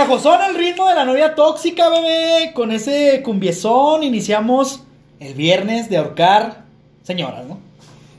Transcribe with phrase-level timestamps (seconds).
[0.00, 2.52] pegajosón el ritmo de la novia tóxica, bebé.
[2.54, 4.82] Con ese cumbiezón iniciamos
[5.18, 6.64] el viernes de ahorcar
[7.02, 7.58] señoras, ¿no?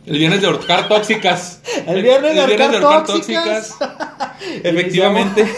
[0.06, 1.62] El viernes de ahorcar tóxicas.
[1.88, 3.76] El viernes de ahorcar tóxicas.
[4.64, 5.52] Efectivamente.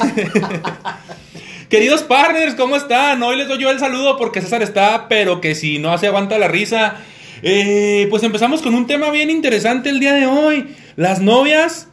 [1.69, 3.21] Queridos partners, ¿cómo están?
[3.21, 6.37] Hoy les doy yo el saludo porque César está, pero que si no hace aguanta
[6.37, 6.95] la risa.
[7.41, 10.73] Eh, pues empezamos con un tema bien interesante el día de hoy.
[10.95, 11.87] Las novias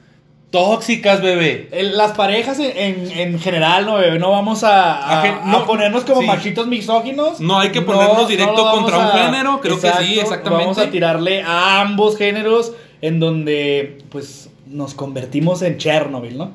[0.51, 1.69] tóxicas, bebé.
[1.95, 6.05] Las parejas en, en general, no, bebé, no vamos a, a- Aje- a no, ponernos
[6.05, 6.27] como sí.
[6.27, 7.41] machitos misóginos.
[7.41, 10.65] No hay que ponernos directo contra un género, creo que sí, exactamente.
[10.65, 16.51] Vamos a tirarle a ambos géneros en donde, pues, nos convertimos en Chernobyl, ¿no?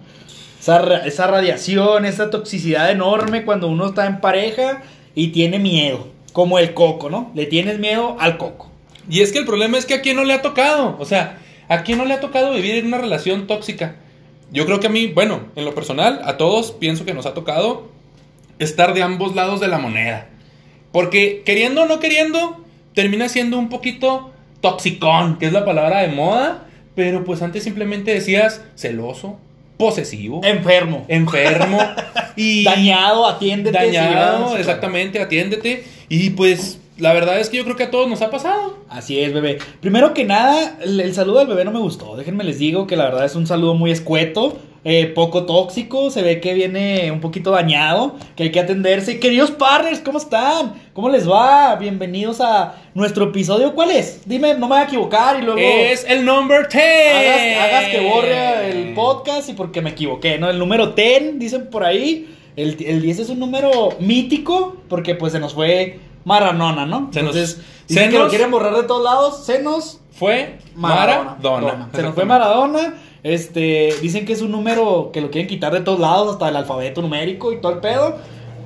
[0.59, 4.82] Esa, esa radiación, esa toxicidad enorme cuando uno está en pareja
[5.13, 7.32] y tiene miedo, como el coco, ¿no?
[7.35, 8.70] Le tienes miedo al coco.
[9.09, 10.96] Y es que el problema es que a quién no le ha tocado.
[10.99, 11.37] O sea,
[11.70, 13.96] ¿a quién no le ha tocado vivir en una relación tóxica?
[14.52, 17.34] Yo creo que a mí, bueno, en lo personal, a todos pienso que nos ha
[17.34, 17.90] tocado
[18.60, 20.27] estar de ambos lados de la moneda.
[20.91, 26.10] Porque queriendo o no queriendo, termina siendo un poquito toxicón, que es la palabra de
[26.10, 26.68] moda.
[26.96, 29.38] Pero pues antes simplemente decías celoso,
[29.77, 31.04] posesivo, Enfermo.
[31.10, 31.77] enfermo
[32.38, 33.77] y Dañado, atiéndete.
[33.77, 35.84] dañado, exactamente, atiéndete.
[36.08, 38.77] Y pues la verdad es que yo creo que a todos nos ha pasado.
[38.90, 39.57] Así es, bebé.
[39.82, 42.15] Primero que nada, el, el saludo al bebé no me gustó.
[42.15, 46.10] Déjenme les digo que la verdad es un saludo muy escueto, eh, poco tóxico.
[46.10, 49.20] Se ve que viene un poquito dañado, que hay que atenderse.
[49.20, 50.76] Queridos partners, ¿cómo están?
[50.93, 51.76] ¿Cómo les va?
[51.76, 53.74] Bienvenidos a nuestro episodio.
[53.74, 54.21] ¿Cuál es?
[54.26, 55.59] Dime, no me voy a equivocar y luego.
[55.59, 56.76] Es el number 10.
[57.13, 60.49] Hagas, hagas que borre el podcast y porque me equivoqué, ¿no?
[60.49, 62.34] El número 10, dicen por ahí.
[62.55, 67.09] El, el 10 es un número mítico porque pues se nos fue Maranona, ¿no?
[67.13, 69.45] Se nos- Entonces, dicen que lo quieren borrar de todos lados.
[69.45, 71.38] Senos, Fue Maradona.
[71.41, 71.90] Maradona.
[71.94, 72.95] Se nos fue Maradona.
[73.23, 76.56] Este, dicen que es un número que lo quieren quitar de todos lados, hasta el
[76.56, 78.18] alfabeto numérico y todo el pedo.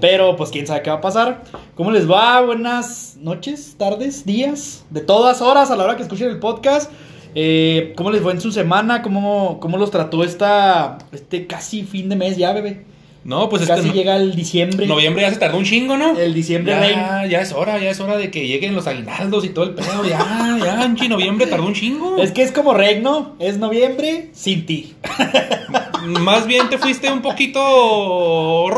[0.01, 1.43] Pero pues quién sabe qué va a pasar.
[1.75, 2.39] ¿Cómo les va?
[2.41, 6.91] Buenas noches, tardes, días, de todas horas a la hora que escuchen el podcast.
[7.35, 9.01] Eh, ¿Cómo les fue en su semana?
[9.01, 12.85] ¿Cómo, cómo los trató esta, este casi fin de mes ya, bebé?
[13.23, 14.87] No, pues es casi que no- llega el diciembre.
[14.87, 16.17] noviembre ya se tardó un chingo, ¿no?
[16.17, 19.49] El diciembre ya, ya es hora, ya es hora de que lleguen los aguinaldos y
[19.49, 20.03] todo el pedo.
[20.05, 22.17] Ya, ya, en noviembre tardó un chingo.
[22.17, 24.93] Es que es como regno, es noviembre sin ti.
[26.05, 27.59] Más bien te fuiste un poquito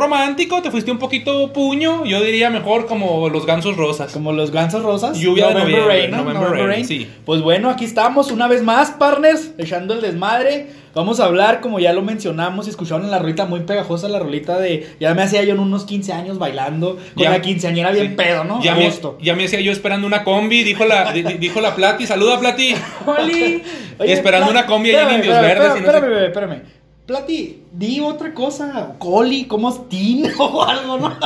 [0.02, 2.04] romántico, te fuiste un poquito puño.
[2.06, 4.12] Yo diría mejor como los gansos rosas.
[4.12, 5.18] Como los gansos rosas.
[5.18, 6.18] Lluvia de noviembre, Rain, ¿no?
[6.18, 6.86] November November Rain, Rain.
[6.88, 7.10] sí.
[7.26, 10.68] Pues bueno, aquí estamos una vez más, partners, echando el desmadre.
[10.94, 14.20] Vamos a hablar, como ya lo mencionamos, y escucharon en la rolita muy pegajosa, la
[14.20, 14.90] rolita de.
[15.00, 17.30] Ya me hacía yo en unos 15 años bailando con Ya.
[17.30, 18.14] la quinceañera bien Sí.
[18.18, 18.62] pedo, ¿no?
[18.62, 18.92] Ya me,
[19.22, 22.38] ya me hacía yo esperando una combi, dijo la, di- di- dijo la Plati, saluda
[22.42, 22.76] Plati.
[23.06, 23.64] Oli.
[24.04, 25.86] Y esperando una combi allá en Indios Verdes Espérame,
[26.26, 26.81] espérame, espérame.
[27.06, 28.96] Plati, di otra cosa.
[29.00, 31.18] Coli, ¿cómo es Tin o algo, no?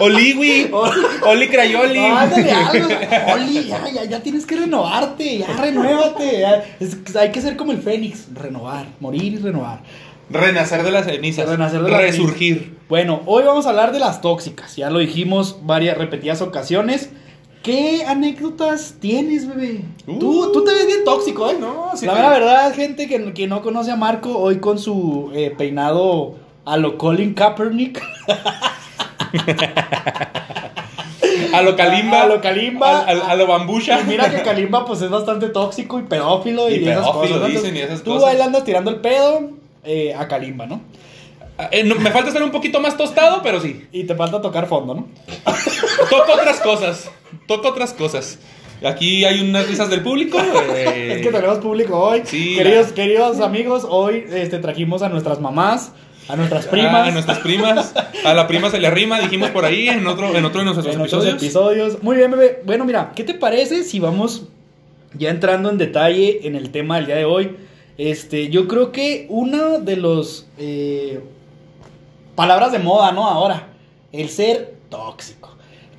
[0.00, 1.00] Oliwi, Oli.
[1.26, 1.98] Oli Crayoli.
[1.98, 2.88] Ándale, algo.
[3.34, 6.40] Oli, ya, ya, ya tienes que renovarte, ya renuévate.
[6.40, 6.64] ya.
[6.80, 9.82] Es- hay que ser como el Fénix, renovar, morir y renovar.
[10.30, 11.48] Renacer de las cenizas.
[11.48, 12.78] Renacer de las Resurgir.
[12.88, 14.76] Bueno, hoy vamos a hablar de las tóxicas.
[14.76, 17.10] Ya lo dijimos varias repetidas ocasiones.
[17.62, 19.82] ¿Qué anécdotas tienes, bebé?
[20.18, 20.52] tú, Uh.
[20.52, 21.56] tú te ves bien tóxico, ¿eh?
[21.60, 25.54] No, sí La verdad, gente que, que no conoce a Marco, hoy con su eh,
[25.56, 28.02] peinado a lo Colin Kaepernick.
[31.52, 32.22] A lo Kalimba.
[32.22, 33.00] A lo Kalimba.
[33.00, 34.00] A, a- a lo Bambucha.
[34.00, 37.48] Y mira que Kalimba pues es bastante tóxico y pedófilo y, Y esas pedófilo, cosas.
[37.50, 39.50] dicen, y esas tú ahí le andas tirando el pedo
[39.84, 40.80] eh, a Kalimba, ¿no?
[41.70, 43.86] Eh, no, me falta ser un poquito más tostado, pero sí.
[43.92, 45.08] Y te falta tocar fondo, ¿no?
[46.10, 47.10] Toco otras cosas.
[47.46, 48.38] Toco otras cosas.
[48.84, 50.38] Aquí hay unas risas del público.
[50.74, 52.22] eh, Es que tenemos público hoy.
[52.24, 55.92] Sí, queridos, la- queridos amigos, hoy este, trajimos a nuestras mamás,
[56.28, 57.08] a nuestras primas.
[57.08, 57.94] A nuestras primas.
[58.24, 60.86] A la prima se le arrima, dijimos por ahí en otro, en otro de nuestros
[60.94, 61.42] en otros episodios.
[61.42, 62.02] episodios.
[62.02, 62.62] Muy bien, bebé.
[62.64, 64.44] Bueno, mira, ¿qué te parece si vamos
[65.14, 67.56] ya entrando en detalle en el tema del día de hoy?
[67.98, 71.20] Este, yo creo que una de los eh,
[72.40, 73.26] palabras de moda, ¿no?
[73.26, 73.68] Ahora,
[74.12, 75.50] el ser tóxico.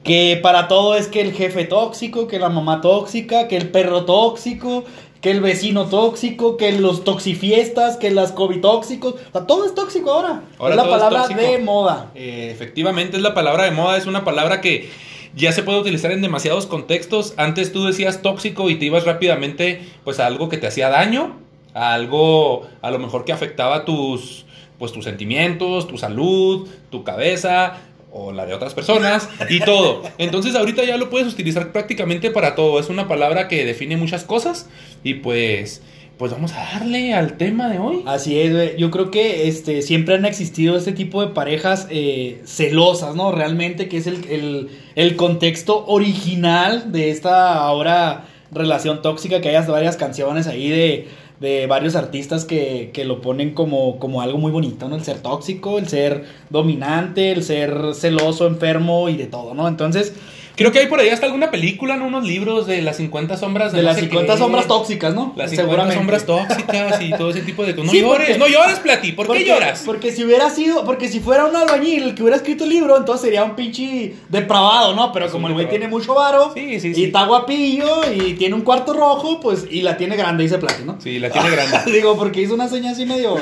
[0.03, 4.05] Que para todo es que el jefe tóxico, que la mamá tóxica, que el perro
[4.05, 4.83] tóxico,
[5.21, 9.13] que el vecino tóxico, que los toxifiestas, que las COVID tóxicos.
[9.13, 10.41] O sea, todo es tóxico ahora.
[10.57, 12.11] Ahora es la es palabra de moda.
[12.15, 14.89] Eh, efectivamente es la palabra de moda, es una palabra que
[15.35, 17.35] ya se puede utilizar en demasiados contextos.
[17.37, 21.35] Antes tú decías tóxico y te ibas rápidamente pues a algo que te hacía daño,
[21.75, 24.47] a algo a lo mejor que afectaba tus
[24.81, 27.77] pues tus sentimientos, tu salud, tu cabeza
[28.11, 30.01] o la de otras personas y todo.
[30.17, 32.79] Entonces ahorita ya lo puedes utilizar prácticamente para todo.
[32.79, 34.67] Es una palabra que define muchas cosas
[35.03, 35.83] y pues
[36.17, 38.01] pues vamos a darle al tema de hoy.
[38.07, 38.75] Así es.
[38.75, 43.31] Yo creo que este, siempre han existido este tipo de parejas eh, celosas, ¿no?
[43.31, 49.65] Realmente, que es el, el, el contexto original de esta ahora relación tóxica, que hay
[49.67, 51.07] varias canciones ahí de,
[51.41, 54.95] de varios artistas que, que, lo ponen como, como algo muy bonito, ¿no?
[54.95, 59.67] El ser tóxico, el ser dominante, el ser celoso, enfermo y de todo, ¿no?
[59.67, 60.13] Entonces,
[60.61, 62.05] Creo que hay por ahí hasta alguna película, ¿no?
[62.05, 64.39] Unos libros de las 50 sombras de, de las 50 qué.
[64.39, 65.33] sombras tóxicas, ¿no?
[65.35, 67.87] Las 50 sombras tóxicas y todo ese tipo de cosas.
[67.87, 69.11] No sí, llores, porque, no llores, Plati.
[69.11, 69.83] ¿Por porque, qué lloras?
[69.85, 72.97] Porque si hubiera sido, porque si fuera un albañil el que hubiera escrito el libro,
[72.97, 75.11] entonces sería un pinche depravado, ¿no?
[75.11, 78.61] Pero como el güey tiene mucho varo sí, sí, y está guapillo y tiene un
[78.61, 80.97] cuarto rojo, pues y la tiene grande, dice Plati, ¿no?
[81.01, 81.91] Sí, la tiene grande.
[81.91, 83.35] Digo, porque hizo una seña así medio,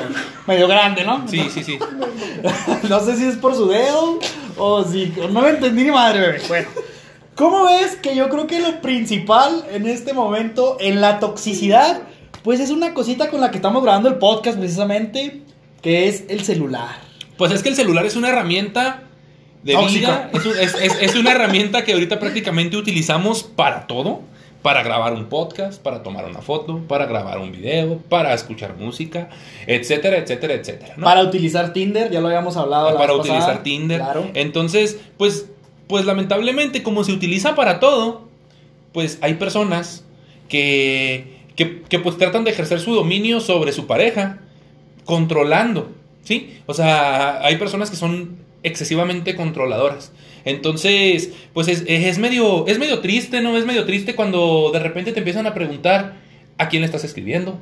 [0.46, 1.26] medio grande, ¿no?
[1.28, 1.78] Sí, sí, sí.
[2.88, 4.18] no sé si es por su dedo
[4.56, 5.12] o si.
[5.30, 6.42] No me entendí ni madre, bebé.
[6.48, 6.68] Bueno.
[7.40, 12.02] ¿Cómo ves que yo creo que lo principal en este momento en la toxicidad,
[12.44, 15.40] pues es una cosita con la que estamos grabando el podcast precisamente,
[15.80, 16.96] que es el celular?
[17.38, 19.04] Pues es que el celular es una herramienta
[19.62, 24.20] de vida, es, es, es, una herramienta que ahorita prácticamente utilizamos para todo.
[24.60, 29.30] Para grabar un podcast, para tomar una foto, para grabar un video, para escuchar música,
[29.66, 30.94] etcétera, etcétera, etcétera.
[30.98, 31.04] ¿no?
[31.04, 32.94] Para utilizar Tinder, ya lo habíamos hablado.
[32.98, 33.62] Para utilizar pasada.
[33.62, 34.00] Tinder.
[34.00, 34.30] Claro.
[34.34, 35.46] Entonces, pues
[35.90, 38.28] pues lamentablemente como se utiliza para todo,
[38.92, 40.04] pues hay personas
[40.48, 44.38] que, que, que, pues tratan de ejercer su dominio sobre su pareja,
[45.04, 45.90] controlando,
[46.22, 46.58] ¿sí?
[46.66, 50.12] O sea, hay personas que son excesivamente controladoras.
[50.44, 53.58] Entonces, pues es, es, medio, es medio triste, ¿no?
[53.58, 56.18] Es medio triste cuando de repente te empiezan a preguntar
[56.56, 57.58] a quién le estás escribiendo,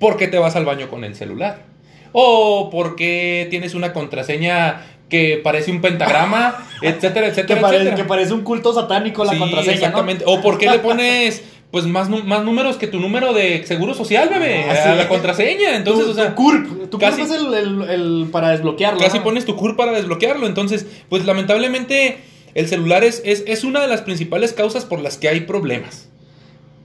[0.00, 1.66] por qué te vas al baño con el celular,
[2.10, 7.96] o por qué tienes una contraseña que parece un pentagrama, etcétera, etcétera, que, pare, etcétera.
[7.96, 9.74] que parece un culto satánico la sí, contraseña.
[9.74, 10.24] Exactamente.
[10.24, 10.32] ¿no?
[10.32, 14.28] O por qué le pones pues más, más números que tu número de seguro social,
[14.28, 14.88] bebé, Ah, sí.
[14.88, 15.76] a la contraseña.
[15.76, 18.98] Entonces, tu, o sea, tu CURP, tu casi- CURP es el, el- el para desbloquearlo.
[18.98, 19.24] casi ¿no?
[19.24, 20.46] pones tu CUR para desbloquearlo.
[20.48, 22.18] Entonces, pues lamentablemente
[22.54, 26.08] el celular es, es, es una de las principales causas por las que hay problemas.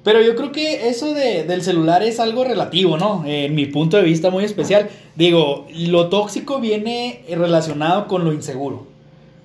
[0.06, 3.24] Pero yo creo que eso de, del celular es algo relativo, ¿no?
[3.26, 4.88] En mi punto de vista muy especial.
[5.16, 8.86] Digo, lo tóxico viene relacionado con lo inseguro.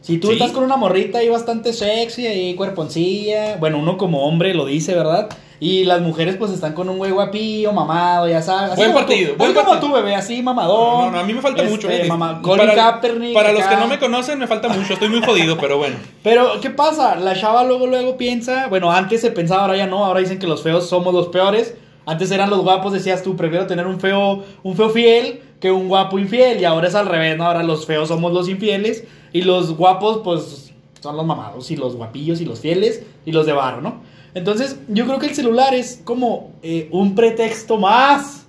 [0.01, 0.33] Si tú Sí.
[0.35, 4.95] estás con una morrita ahí bastante sexy, ahí cuerponcilla, bueno, uno como hombre lo dice,
[4.95, 5.29] ¿verdad?
[5.63, 8.77] Y las mujeres pues están con un güey guapillo, mamado, ya sabes.
[8.77, 9.91] Buen partido, Tú, buen así como partido.
[9.93, 10.79] tú, bebé, así mamadón.
[10.79, 11.91] No, no, no, a mí me falta Este, mucho.
[11.91, 12.05] eh.
[12.09, 14.95] mamá- Colin para Kaepernick para los que no me conocen, me falta mucho.
[14.95, 15.97] Estoy muy jodido, pero bueno.
[16.23, 17.17] Pero, ¿qué pasa?
[17.17, 20.47] La chava luego, luego piensa, bueno, antes se pensaba, ahora ya no, ahora dicen que
[20.47, 21.75] los feos somos los peores.
[22.07, 25.89] Antes eran los guapos, decías tú, prefiero tener un feo, un feo fiel que un
[25.89, 26.61] guapo infiel.
[26.61, 27.45] Y ahora es al revés, ¿no?
[27.45, 31.97] Ahora los feos somos los infieles y los guapos, pues, son los mamados y los
[31.97, 34.01] guapillos y los fieles y los de barro, ¿no?
[34.35, 38.47] Entonces, yo creo que el celular es como eh, un pretexto más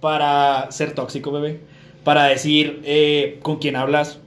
[0.00, 1.60] para ser tóxico, bebé.
[2.04, 4.18] Para decir eh, con quién hablas.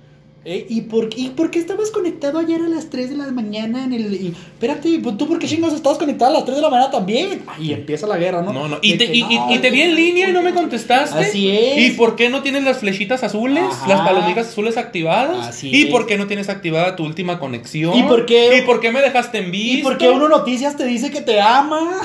[0.46, 3.86] Eh, ¿y, por, ¿Y por qué estabas conectado ayer a las 3 de la mañana
[3.86, 4.14] en el...
[4.14, 6.92] Y, espérate, pues, ¿tú por qué chingados estabas conectado a las 3 de la mañana
[6.92, 7.44] también?
[7.62, 8.52] Y empieza la guerra, ¿no?
[8.52, 8.78] No, no.
[8.82, 11.18] Y te, que, y, y- no, y te vi en línea y no me contestaste.
[11.18, 11.78] Así es.
[11.78, 13.64] ¿Y por qué no tienes las flechitas azules?
[13.72, 13.88] Ajá.
[13.88, 15.48] Las palomitas azules activadas.
[15.48, 15.90] Así ¿Y es.
[15.92, 17.98] por qué no tienes activada tu última conexión?
[17.98, 19.80] ¿Y por qué- ¿Y por qué me dejaste en visto?
[19.80, 22.02] ¿Y por qué Uno Noticias te dice que te ama?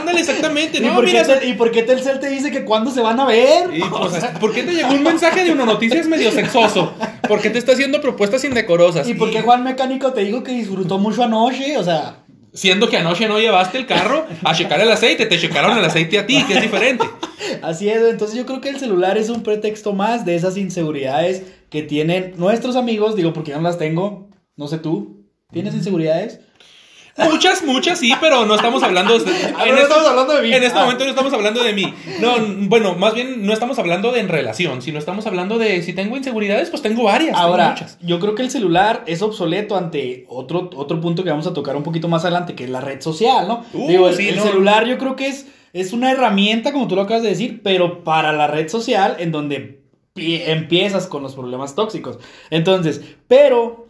[0.00, 0.78] Ándale, exactamente.
[0.78, 3.02] ¿Y, No, por mira, qué te- ¿Y por qué Telcel te dice que cuándo se
[3.02, 3.70] van a ver?
[3.72, 6.92] Y, pues, ¿Por qué te llegó un mensaje de Uno Noticias medio sexoso?
[7.28, 9.06] ¿Por qué te está haciendo propuestas indecorosas?
[9.06, 11.76] ¿Y por qué Juan Mecánico te dijo que disfrutó mucho anoche?
[11.76, 12.24] O sea...
[12.54, 16.18] Siendo que anoche no llevaste el carro a checar el aceite, te checaron el aceite
[16.18, 17.04] a ti, que es diferente.
[17.60, 21.42] Así es, entonces yo creo que el celular es un pretexto más de esas inseguridades
[21.68, 26.40] que tienen nuestros amigos, digo porque yo no las tengo, no sé tú, ¿tienes inseguridades?
[27.18, 30.52] Muchas, muchas sí, pero no estamos hablando de, Ah, no estamos hablando de mí.
[30.52, 30.82] En este Ah.
[30.82, 31.94] momento no estamos hablando de mí.
[32.20, 32.36] No,
[32.68, 36.16] bueno, más bien no estamos hablando de en relación, sino estamos hablando de si tengo
[36.16, 37.32] inseguridades, pues tengo varias.
[37.32, 37.98] tengo Ahora, muchas.
[38.00, 41.76] yo creo que el celular es obsoleto ante otro, otro punto que vamos a tocar
[41.76, 43.64] un poquito más adelante, que es la red social, ¿no?
[43.72, 44.42] Uh, Digo, el, sí, el no.
[44.44, 48.04] celular yo creo que es, es una herramienta, como tú lo acabas de decir, pero
[48.04, 49.80] para la red social en donde
[50.14, 52.18] pi- empiezas con los problemas tóxicos.
[52.50, 53.87] Entonces, pero,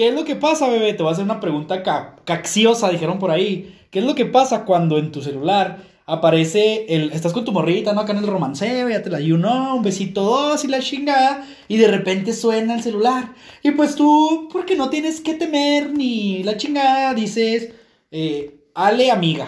[0.00, 0.94] ¿qué es lo que pasa, bebé?
[0.94, 3.76] Te voy a hacer una pregunta ca- caxiosa, dijeron por ahí.
[3.90, 7.12] ¿Qué es lo que pasa cuando en tu celular aparece el.
[7.12, 8.00] Estás con tu morrita, ¿no?
[8.00, 11.46] Acá en el romanceo, ya te la you know, un besito dos y la chingada.
[11.68, 13.34] Y de repente suena el celular.
[13.62, 17.68] Y pues tú, porque no tienes que temer ni la chingada, dices.
[18.10, 19.46] eh, Ale, amiga.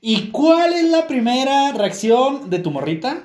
[0.00, 3.24] ¿Y cuál es la primera reacción de tu morrita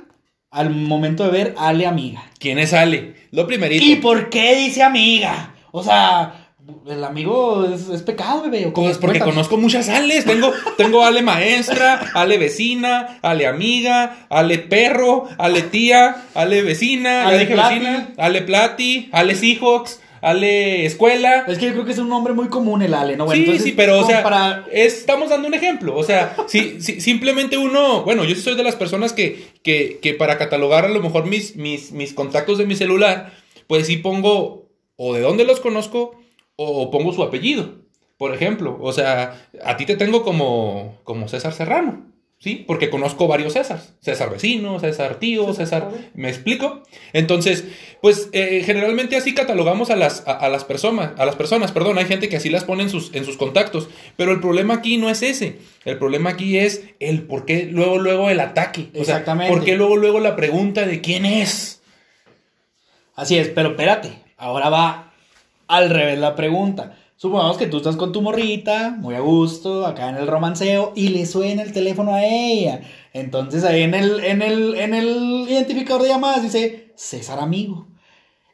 [0.50, 2.24] al momento de ver Ale, amiga?
[2.40, 3.16] ¿Quién es Ale?
[3.32, 3.84] Lo primerito.
[3.86, 5.54] ¿Y por qué dice amiga?
[5.72, 6.46] O sea,
[6.88, 8.72] el amigo es, es pecado, bebé.
[8.74, 10.26] Pues porque conozco muchas Ales.
[10.26, 17.38] Tengo, tengo Ale maestra, Ale vecina, Ale amiga, Ale perro, Ale tía, Ale vecina, Ale
[17.38, 21.46] Ale vecina, Ale Plati, Ale Seahawks, Ale escuela.
[21.48, 23.26] Es que yo creo que es un nombre muy común el Ale, ¿no?
[23.26, 25.96] Bueno, sí, entonces, sí, pero o sea, para- es- estamos dando un ejemplo.
[25.98, 30.00] O sea, si, si- simplemente uno, bueno, yo sí soy de las personas que, que,
[30.02, 33.32] que para catalogar a lo mejor mis, mis, mis contactos de mi celular,
[33.68, 34.69] pues sí pongo
[35.02, 36.20] o de dónde los conozco
[36.58, 37.76] o pongo su apellido.
[38.18, 42.06] Por ejemplo, o sea, a ti te tengo como, como César Serrano.
[42.38, 42.64] ¿Sí?
[42.66, 43.96] Porque conozco varios Césars.
[44.00, 45.90] César vecino, César tío, César...
[46.14, 46.84] ¿Me explico?
[47.12, 47.66] Entonces,
[48.02, 51.98] pues eh, generalmente así catalogamos a las, a, a las personas, a las personas, perdón,
[51.98, 54.96] hay gente que así las pone en sus, en sus contactos, pero el problema aquí
[54.96, 59.04] no es ese, el problema aquí es el por qué luego, luego el ataque, o
[59.04, 59.54] sea, Exactamente.
[59.54, 61.82] por qué luego, luego la pregunta de quién es.
[63.16, 65.14] Así es, pero espérate, ahora va
[65.68, 66.96] al revés la pregunta.
[67.16, 71.10] Supongamos que tú estás con tu morrita, muy a gusto, acá en el romanceo, y
[71.10, 72.82] le suena el teléfono a ella.
[73.12, 77.88] Entonces ahí en el, en el, en el identificador de llamadas dice César amigo.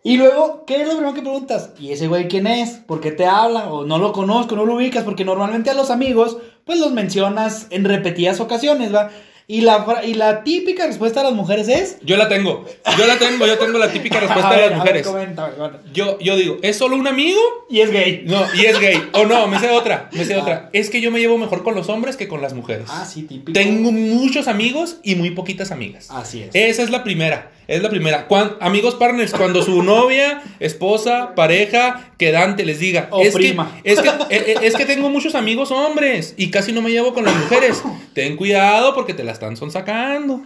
[0.03, 1.71] Y luego, ¿qué es lo primero que preguntas?
[1.79, 2.71] ¿Y ese güey quién es?
[2.71, 3.71] ¿Por qué te habla?
[3.71, 7.67] O no lo conozco, no lo ubicas, porque normalmente a los amigos, pues los mencionas
[7.69, 9.09] en repetidas ocasiones, ¿va?
[9.47, 11.97] Y la, y la típica respuesta de las mujeres es...
[12.01, 12.65] Yo la tengo,
[12.97, 15.07] yo la tengo, yo tengo la típica respuesta A de ver, las ver, mujeres.
[15.07, 15.81] comenta, comenta.
[15.93, 17.39] Yo, yo digo, ¿es solo un amigo?
[17.69, 18.23] Y es gay.
[18.25, 19.07] No, y es gay.
[19.13, 20.69] O no, me sé otra, me sé otra.
[20.73, 22.87] Es que yo me llevo mejor con los hombres que con las mujeres.
[22.89, 23.53] Ah, sí, típico.
[23.53, 26.07] Tengo muchos amigos y muy poquitas amigas.
[26.09, 26.49] Así es.
[26.55, 27.51] Esa es la primera.
[27.67, 28.27] Es la primera.
[28.27, 33.07] Cuan- amigos partners, cuando su novia, esposa, pareja, quedante les diga.
[33.11, 33.79] O es prima.
[33.83, 36.91] Que, es, que, eh, eh, es que tengo muchos amigos hombres y casi no me
[36.91, 37.81] llevo con las mujeres.
[38.13, 40.41] Ten cuidado porque te la están sonsacando.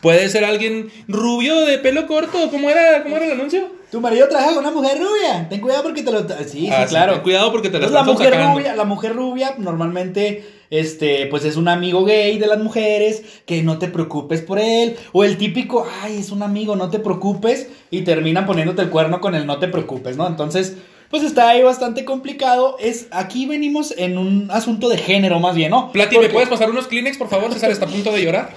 [0.00, 2.50] Puede ser alguien rubio de pelo corto.
[2.50, 3.68] ¿Cómo era, cómo era el anuncio?
[3.90, 5.48] Tu marido trabaja con una mujer rubia.
[5.48, 6.20] Ten cuidado porque te lo.
[6.46, 7.12] Sí, Ah, sí, claro.
[7.14, 11.44] ten cuidado porque te la Entonces, la mujer rubia, la mujer rubia normalmente, este, pues
[11.44, 14.96] es un amigo gay de las mujeres, que no te preocupes por él.
[15.12, 17.68] O el típico, ay, es un amigo, no te preocupes.
[17.90, 20.26] Y terminan poniéndote el cuerno con el no te preocupes, ¿no?
[20.26, 20.74] Entonces,
[21.14, 22.76] pues está ahí bastante complicado.
[22.80, 25.92] Es, aquí venimos en un asunto de género más bien, ¿no?
[25.92, 27.52] Plati, ¿me puedes pasar unos Kleenex, por favor?
[27.52, 28.52] César está a punto de llorar.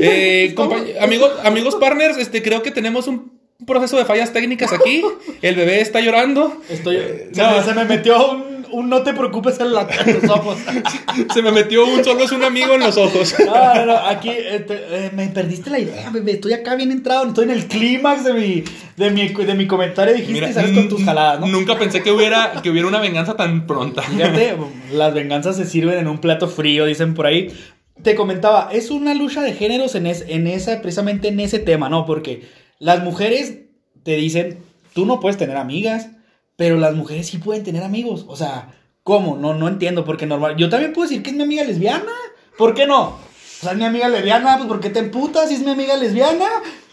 [0.00, 0.54] Eh,
[1.00, 3.32] amigos, amigos partners, este, creo que tenemos un
[3.66, 5.02] proceso de fallas técnicas aquí.
[5.42, 6.62] El bebé está llorando.
[6.68, 6.98] Estoy,
[7.32, 7.60] se, no.
[7.64, 10.56] se me metió un, un no te preocupes en, la- en los ojos.
[11.34, 13.34] Se me metió un solo es un amigo en los ojos.
[13.44, 16.32] No, no, no, aquí eh, te- eh, me perdiste la idea, bebé.
[16.32, 18.64] Estoy acá bien entrado, estoy en el clímax de mi,
[18.96, 20.12] de mi, de mi comentario.
[20.14, 21.46] Dijiste, Mira, sales con tus jaladas, ¿no?
[21.46, 24.02] Nunca pensé que hubiera, que hubiera una venganza tan pronta.
[24.02, 24.54] Fíjate,
[24.92, 27.52] las venganzas se sirven en un plato frío, dicen por ahí.
[28.02, 31.88] Te comentaba, es una lucha de géneros en, es- en esa, precisamente en ese tema,
[31.88, 32.06] ¿no?
[32.06, 32.48] Porque
[32.78, 33.56] las mujeres
[34.04, 34.58] te dicen,
[34.94, 36.08] tú no puedes tener amigas,
[36.60, 38.26] pero las mujeres sí pueden tener amigos.
[38.28, 39.34] O sea, ¿cómo?
[39.38, 40.56] No, no entiendo, porque normal.
[40.58, 42.12] Yo también puedo decir que es mi amiga lesbiana.
[42.58, 43.02] ¿Por qué no?
[43.02, 43.18] O
[43.62, 46.44] sea, es mi amiga lesbiana, pues ¿por qué te emputas si es mi amiga lesbiana?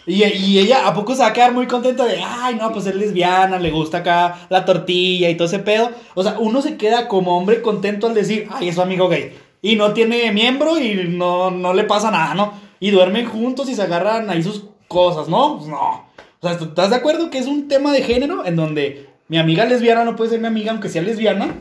[0.05, 2.85] Y, y ella, ¿a poco se va a quedar muy contenta de, ay, no, pues
[2.85, 5.91] es lesbiana, le gusta acá la tortilla y todo ese pedo?
[6.15, 9.37] O sea, uno se queda como hombre contento al decir, ay, es su amigo gay.
[9.61, 12.53] Y no tiene miembro y no, no le pasa nada, ¿no?
[12.79, 15.57] Y duermen juntos y se agarran ahí sus cosas, ¿no?
[15.57, 16.05] Pues no.
[16.39, 19.65] O sea, ¿estás de acuerdo que es un tema de género en donde mi amiga
[19.65, 21.55] lesbiana no puede ser mi amiga aunque sea lesbiana?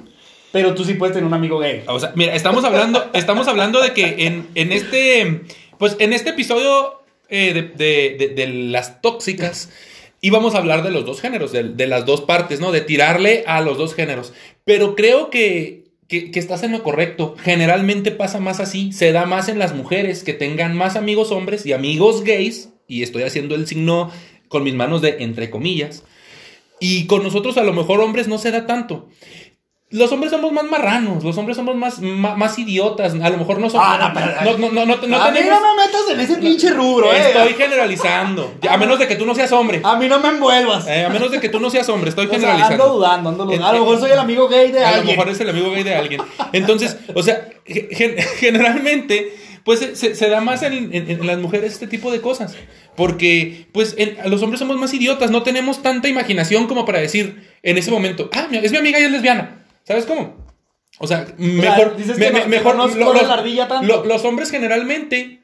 [0.53, 1.83] Pero tú sí puedes tener un amigo gay.
[1.87, 5.43] O sea, mira, estamos hablando, estamos hablando de que en, en este,
[5.79, 9.71] pues en este episodio eh, de, de- las tóxicas
[10.23, 12.73] íbamos a hablar de los dos géneros, de, de las dos partes, ¿no?
[12.73, 14.33] De tirarle a los dos géneros.
[14.65, 17.35] Pero creo que, que, que estás en lo correcto.
[17.43, 21.67] Generalmente pasa más así, se da más en las mujeres que tengan más amigos hombres
[21.67, 24.11] y amigos gays, y estoy haciendo el signo
[24.49, 26.05] con mis manos de entre comillas.
[26.81, 29.09] Y con nosotros a lo mejor hombres no se da tanto.
[29.89, 33.15] Los hombres somos más marranos, los hombres somos más, ma- más, idiotas.
[33.23, 33.87] A lo mejor no somos.
[33.89, 36.21] Ah, no, pero- no, no, no, no, no a mí tenemos- no me metas en
[36.21, 37.29] ese pinche rubro, eh.
[37.29, 38.53] Estoy generalizando.
[38.69, 39.81] A menos de que tú no seas hombre.
[39.85, 40.89] A mí no me envuelvas.
[40.89, 42.83] Eh, a menos de que tú no seas hombre, estoy O sea, generalizando.
[42.85, 43.67] ando dudando, ando dudando.
[43.67, 45.17] A lo mejor soy el amigo gay de a lo alguien.
[45.17, 46.21] mejor es el amigo gay de alguien.
[46.53, 49.33] Entonces, o sea, ge- gen- generalmente,
[49.65, 52.57] pues se- se da más en, en- en las mujeres este tipo de cosas.
[52.97, 57.47] Porque, pues, en- los hombres somos más idiotas, no tenemos tanta imaginación como para decir
[57.63, 59.65] en ese momento, ah, es mi amiga y es lesbiana.
[59.85, 60.35] ¿Sabes cómo?
[60.99, 61.97] O sea, mejor.
[61.99, 63.87] me- me- no- mejor no lo- los- la ardilla tanto.
[63.87, 65.43] lo- los hombres generalmente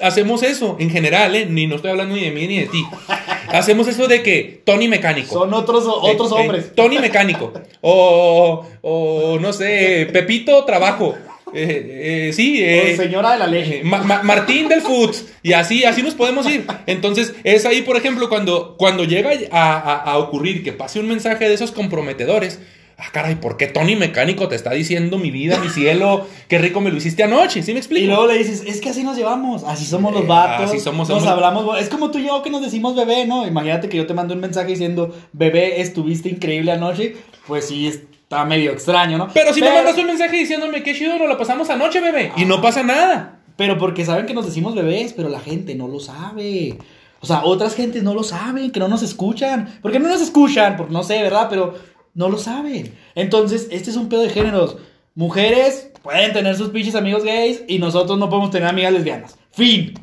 [0.00, 1.46] hacemos eso, en general, ¿eh?
[1.46, 2.82] Ni no estoy hablando ni de mí ni de ti.
[3.48, 5.34] Hacemos eso de que Tony mecánico.
[5.34, 6.74] Son otros, otros Eh, eh, hombres.
[6.74, 7.52] Tony Mecánico.
[7.82, 11.14] O, o no sé, Pepito Trabajo.
[11.54, 13.82] Eh, eh, sí, eh, señora de la.
[13.84, 15.26] Ma- Ma- Martín del Foods.
[15.42, 16.66] Y así, así nos podemos ir.
[16.86, 21.08] Entonces, es ahí, por ejemplo, cuando, cuando llega a, a- a ocurrir que pase un
[21.08, 22.58] mensaje de esos comprometedores.
[22.98, 26.80] ah, caray, ¿por qué Tony Mecánico te está diciendo mi vida, mi cielo, qué rico
[26.80, 27.62] me lo hiciste anoche?
[27.62, 28.04] ¿Sí me explico?
[28.04, 30.70] Y luego le dices, es que así nos llevamos, así somos los Eh, vatos.
[30.70, 33.44] así somos, Nos somos- hablamos, es como tú y yo que nos decimos bebé, ¿no?
[33.46, 37.16] Imagínate que yo te mando un mensaje diciendo, bebé, estuviste increíble anoche.
[37.48, 37.92] Pues sí,
[38.32, 39.28] está medio extraño, ¿no?
[39.32, 42.44] Pero si me mandas un mensaje diciéndome qué chido nos lo pasamos anoche, bebé, y
[42.44, 43.40] no pasa nada.
[43.56, 46.78] Pero porque saben que nos decimos bebés, pero la gente no lo sabe.
[47.20, 49.78] O sea, otras gentes no lo saben, que no nos escuchan.
[49.82, 50.76] ¿Por qué no nos escuchan?
[50.76, 51.48] Porque no sé, ¿verdad?
[51.50, 51.74] Pero
[52.14, 52.94] no lo saben.
[53.14, 54.78] Entonces, este es un pedo de géneros.
[55.14, 59.38] Mujeres pueden tener sus pinches amigos gays y nosotros no podemos tener amigas lesbianas.
[59.52, 59.94] Fin.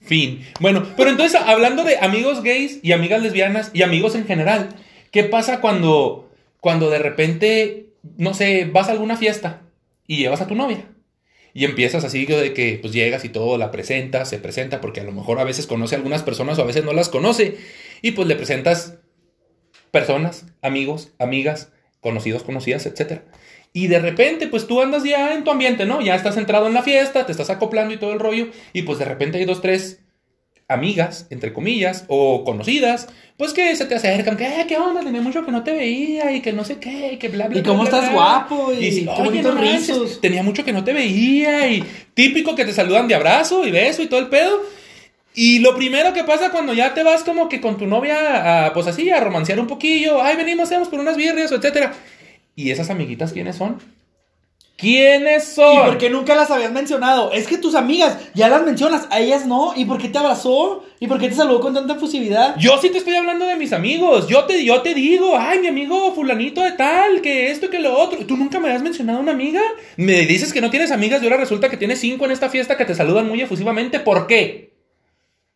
[0.00, 0.46] Fin.
[0.60, 4.68] Bueno, pero entonces, hablando de amigos gays y amigas lesbianas y amigos en general,
[5.10, 6.25] ¿qué pasa cuando,
[6.60, 9.62] cuando de repente, no sé, vas a alguna fiesta
[10.06, 10.88] y llevas a tu novia?
[11.54, 15.04] Y empiezas así de que pues llegas y todo, la presentas, se presenta, porque a
[15.04, 17.56] lo mejor a veces conoce a algunas personas o a veces no las conoce.
[18.02, 18.98] Y pues le presentas
[19.90, 23.22] personas, amigos, amigas, conocidos, conocidas, etc.
[23.72, 26.02] Y de repente, pues tú andas ya en tu ambiente, ¿no?
[26.02, 28.48] Ya estás entrado en la fiesta, te estás acoplando y todo el rollo.
[28.74, 30.00] Y pues de repente hay dos, tres
[30.68, 35.00] amigas, entre comillas, o conocidas, pues que se te acercan, que, "Eh, ¿qué onda?
[35.02, 37.58] Tenía mucho que no te veía y que no sé qué, y que bla, bla,
[37.58, 38.12] ¿Y bla, cómo bla, estás bla".
[38.14, 38.72] guapo?
[38.72, 40.20] Y sí, qué "Oye, bonitos no manches, rizos".
[40.20, 44.02] Tenía mucho que no te veía y típico que te saludan de abrazo y beso
[44.02, 44.60] y todo el pedo.
[45.34, 48.72] Y lo primero que pasa cuando ya te vas como que con tu novia, a,
[48.72, 51.92] pues así, a romancear un poquillo, ay, venimos, hacemos por unas birrias, etcétera.
[52.56, 53.76] ¿Y esas amiguitas quiénes son?
[54.76, 55.86] ¿Quiénes ¿Y son?
[55.86, 57.32] por qué nunca las habías mencionado?
[57.32, 59.72] Es que tus amigas ya las mencionas, a ellas no.
[59.74, 60.84] ¿Y por qué te abrazó?
[61.00, 62.56] ¿Y por qué te saludó con tanta efusividad?
[62.58, 64.28] Yo sí te estoy hablando de mis amigos.
[64.28, 67.98] Yo te, yo te digo, ay, mi amigo fulanito de tal, que esto, que lo
[67.98, 68.26] otro.
[68.26, 69.62] ¿Tú nunca me has mencionado una amiga?
[69.96, 72.76] Me dices que no tienes amigas y ahora resulta que tienes cinco en esta fiesta
[72.76, 74.00] que te saludan muy efusivamente.
[74.00, 74.75] ¿Por qué?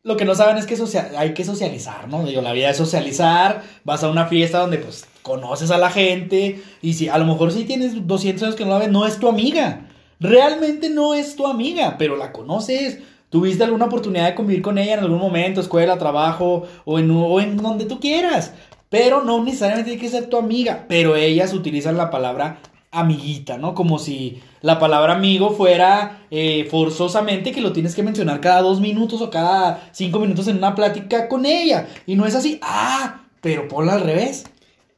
[0.02, 2.24] Lo que no saben es que socia- hay que socializar, ¿no?
[2.24, 3.62] Digo, la vida es socializar.
[3.84, 6.62] Vas a una fiesta donde, pues, conoces a la gente.
[6.80, 9.18] Y si a lo mejor si tienes 200 años que no la ves, no es
[9.18, 9.88] tu amiga.
[10.18, 12.98] Realmente no es tu amiga, pero la conoces.
[13.28, 17.38] Tuviste alguna oportunidad de convivir con ella en algún momento, escuela, trabajo o en, o
[17.40, 18.54] en donde tú quieras.
[18.88, 20.86] Pero no necesariamente tiene que ser tu amiga.
[20.88, 22.58] Pero ellas utilizan la palabra
[22.92, 23.74] amiguita, ¿no?
[23.74, 28.80] Como si la palabra amigo fuera eh, forzosamente que lo tienes que mencionar cada dos
[28.80, 31.86] minutos o cada cinco minutos en una plática con ella.
[32.06, 32.58] Y no es así.
[32.62, 34.44] Ah, pero ponla al revés.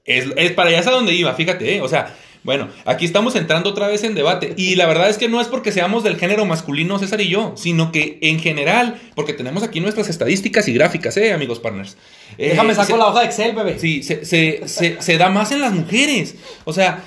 [0.05, 1.81] Es, es para allá es a donde iba, fíjate, ¿eh?
[1.83, 4.55] O sea, bueno, aquí estamos entrando otra vez en debate.
[4.57, 7.53] Y la verdad es que no es porque seamos del género masculino, César y yo,
[7.57, 11.97] sino que en general, porque tenemos aquí nuestras estadísticas y gráficas, ¿eh, amigos partners?
[12.39, 13.79] Eh, Déjame saco se- la hoja de Excel, bebé.
[13.79, 16.35] Sí, se, se- se- se da más en las mujeres.
[16.65, 17.05] O sea,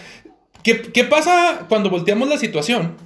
[0.65, 2.97] ¿qué, pasa cuando volteamos la situación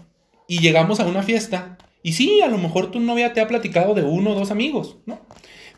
[0.48, 1.78] y llegamos a una fiesta?
[2.02, 4.98] Y sí, a lo mejor tu novia te ha platicado de uno o dos amigos,
[5.06, 5.20] ¿no?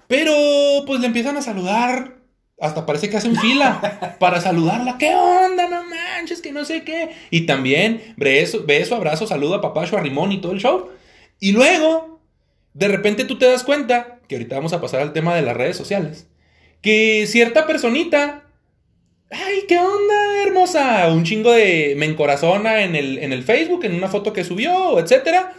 [0.07, 0.33] Pero
[0.85, 2.19] pues le empiezan a saludar.
[2.59, 4.99] Hasta parece que hacen fila para saludarla.
[4.99, 5.67] ¿Qué onda?
[5.67, 7.09] No manches, que no sé qué.
[7.31, 10.89] Y también beso, beso abrazo, saludo a papacho, a Rimón y todo el show.
[11.39, 12.19] Y luego,
[12.75, 15.57] de repente tú te das cuenta, que ahorita vamos a pasar al tema de las
[15.57, 16.27] redes sociales,
[16.81, 18.43] que cierta personita,
[19.31, 21.11] ay, ¿qué onda, hermosa?
[21.11, 24.99] Un chingo de me encorazona en el, en el Facebook, en una foto que subió,
[24.99, 25.53] etcétera.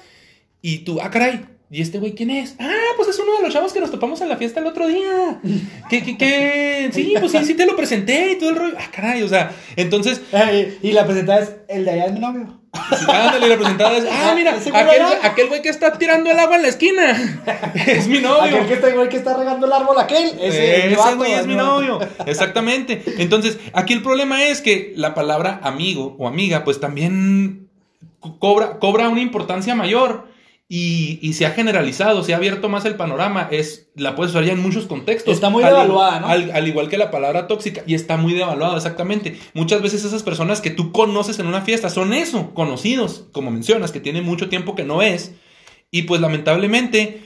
[0.61, 2.54] Y tú, ah, caray, ¿y este güey quién es?
[2.58, 4.87] Ah, pues es uno de los chavos que nos topamos en la fiesta el otro
[4.87, 5.40] día.
[5.90, 6.90] ¿Qué, qué, qué?
[6.92, 8.76] Sí, pues sí, sí te lo presenté y todo el rollo.
[8.78, 10.20] Ah, caray, o sea, entonces,
[10.82, 12.62] y la presentada es el de allá es mi novio.
[12.72, 14.82] Ándale, la presentada es, ah, mira, Ese güey
[15.22, 17.42] aquel, güey que está tirando el agua en la esquina.
[17.87, 18.42] Es mi novio.
[18.56, 20.28] Aquel que está igual que está regando el árbol aquel.
[20.40, 22.00] Ese, Ese vato, güey es mi novio.
[22.24, 23.02] Exactamente.
[23.18, 27.68] Entonces, aquí el problema es que la palabra amigo o amiga, pues también
[28.20, 30.32] co- cobra, cobra una importancia mayor.
[30.74, 33.46] Y, y se ha generalizado, se ha abierto más el panorama.
[33.50, 35.35] Es, la puedes usar ya en muchos contextos.
[35.35, 36.28] Está muy Al- devaluada, ¿no?
[36.28, 37.82] Al, al igual que la palabra tóxica.
[37.87, 39.38] Y está muy devaluada, exactamente.
[39.52, 43.92] Muchas veces esas personas que tú conoces en una fiesta son eso, conocidos, como mencionas,
[43.92, 45.32] que tienen mucho tiempo que no ves.
[45.90, 47.20] Y pues lamentablemente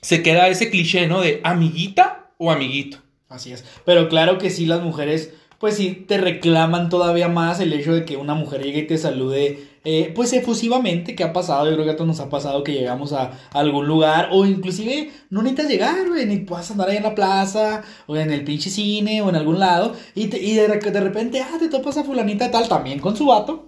[0.00, 1.20] se queda ese cliché, ¿no?
[1.20, 2.96] De amiguita o amiguito.
[3.28, 3.62] Así es.
[3.84, 8.06] Pero claro que sí, las mujeres, pues sí, te reclaman todavía más el hecho de
[8.06, 11.84] que una mujer llegue y te salude, eh, pues efusivamente, que ha pasado, yo creo
[11.84, 15.68] que a todos nos ha pasado que llegamos a, algún lugar, o inclusive no necesitas
[15.70, 19.28] llegar, güey, ni puedes andar ahí en la plaza, o en el pinche cine, o
[19.28, 22.68] en algún lado, y, te- y de, de repente, ah, te topas a fulanita tal,
[22.68, 23.67] también con su vato.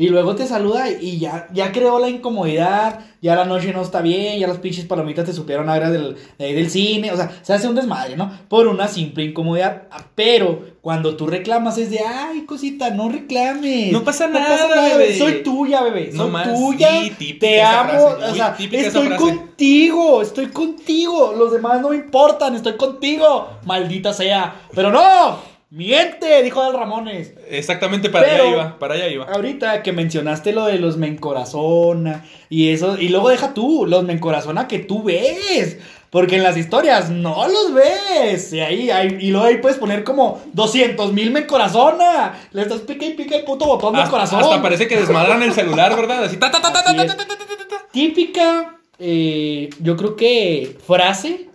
[0.00, 4.00] Y luego te saluda y ya, ya creó la incomodidad, ya la noche no está
[4.00, 7.52] bien, ya las pinches palomitas te supieron a del, de del cine, o sea, se
[7.52, 8.30] hace un desmadre, ¿no?
[8.48, 9.88] Por una simple incomodidad.
[10.14, 13.90] Pero cuando tú reclamas es de, ay, cosita, no reclames.
[13.90, 15.18] No pasa nada, bebé.
[15.18, 16.10] Soy tuya, bebé.
[16.12, 16.54] No Soy más.
[16.54, 16.90] tuya.
[17.40, 17.90] Te amo.
[17.90, 21.34] frase, o sea, estoy contigo, estoy contigo.
[21.36, 23.48] Los demás no me importan, estoy contigo.
[23.64, 24.62] Maldita sea.
[24.72, 25.47] Pero no.
[25.70, 27.34] Miente, dijo Dal Ramones.
[27.50, 29.24] Exactamente para Pero- allá iba, para allá iba.
[29.26, 34.02] Ahorita que mencionaste lo de los me encorazona y eso, y luego deja tú, los
[34.04, 35.78] me encorazona que tú ves.
[36.10, 38.50] Porque en las historias no los ves.
[38.54, 42.32] Y ahí, ahí- y luego ahí puedes poner como 200 mil me encorazona.
[42.52, 44.40] Le estás pica y pica el puto botón Hasta, corazón.
[44.42, 46.24] hasta parece que desmadran el celular, ¿verdad?
[46.24, 47.08] Así, ta, ta, ta, ta, ta, Así ta, es.
[47.14, 47.76] ta, ta, ta, ta, ta.
[47.92, 51.47] Típica, eh, yo creo que frase.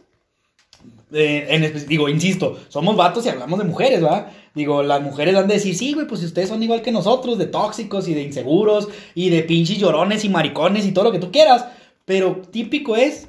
[1.14, 4.28] Eh, en digo, insisto, somos vatos y hablamos de mujeres, ¿verdad?
[4.56, 7.38] Digo, las mujeres han de decir, sí, güey, pues si ustedes son igual que nosotros,
[7.38, 11.20] de tóxicos y de inseguros y de pinches llorones y maricones y todo lo que
[11.20, 11.66] tú quieras.
[12.06, 13.28] Pero típico es,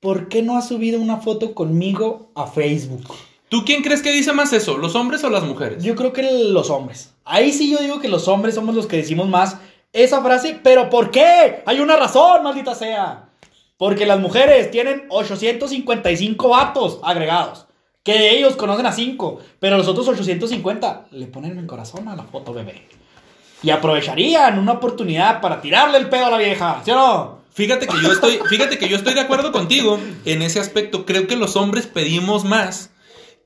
[0.00, 3.04] ¿por qué no has subido una foto conmigo a Facebook?
[3.48, 5.82] ¿Tú quién crees que dice más eso, los hombres o las mujeres?
[5.82, 7.14] Yo creo que los hombres.
[7.24, 9.56] Ahí sí yo digo que los hombres somos los que decimos más
[9.92, 11.62] esa frase, pero ¿por qué?
[11.64, 13.27] Hay una razón, maldita sea.
[13.78, 17.66] Porque las mujeres tienen 855 vatos agregados.
[18.02, 19.38] Que de ellos conocen a 5.
[19.60, 22.86] Pero los otros 850 le ponen en el corazón a la foto bebé.
[23.62, 26.82] Y aprovecharían una oportunidad para tirarle el pedo a la vieja.
[26.84, 27.38] ¿Sí o no?
[27.52, 31.06] Fíjate que yo estoy, fíjate que yo estoy de acuerdo contigo en ese aspecto.
[31.06, 32.90] Creo que los hombres pedimos más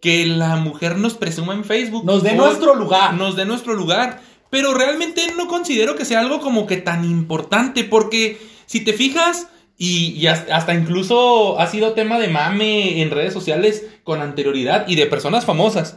[0.01, 2.05] que la mujer nos presuma en Facebook.
[2.05, 3.15] Nos dé nuestro lugar.
[3.15, 4.21] Nos dé nuestro lugar.
[4.51, 7.85] Pero realmente no considero que sea algo como que tan importante.
[7.85, 9.49] Porque si te fijas,
[9.85, 14.95] y, y hasta incluso ha sido tema de mame en redes sociales con anterioridad y
[14.95, 15.97] de personas famosas.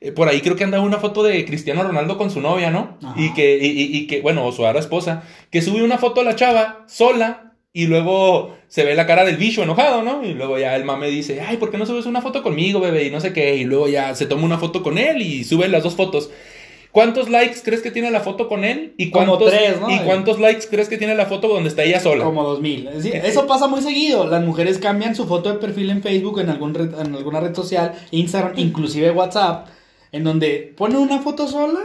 [0.00, 2.96] Eh, Por ahí creo que anda una foto de Cristiano Ronaldo con su novia, ¿no?
[3.02, 3.14] Ajá.
[3.20, 6.24] Y que, y- y que, bueno, o su ahora esposa, que sube una foto a
[6.24, 10.24] la chava sola y luego se ve la cara del bicho enojado, ¿no?
[10.24, 13.04] Y luego ya el mame dice, ay, ¿por qué no subes una foto conmigo, bebé?
[13.04, 13.56] Y no sé qué.
[13.56, 16.30] Y luego ya se toma una foto con él y sube las dos fotos.
[16.92, 18.94] ¿Cuántos likes crees que tiene la foto con él?
[18.96, 19.90] ¿Y Como cuántos, tres, ¿no?
[19.90, 22.24] ¿Y cuántos likes crees que tiene la foto donde está ella sola?
[22.24, 22.88] Como 2000.
[22.88, 24.26] Es decir, eso pasa muy seguido.
[24.26, 27.54] Las mujeres cambian su foto de perfil en Facebook, en, algún red- en alguna red
[27.54, 29.68] social, Instagram, inclusive WhatsApp,
[30.12, 31.80] en donde ponen una foto sola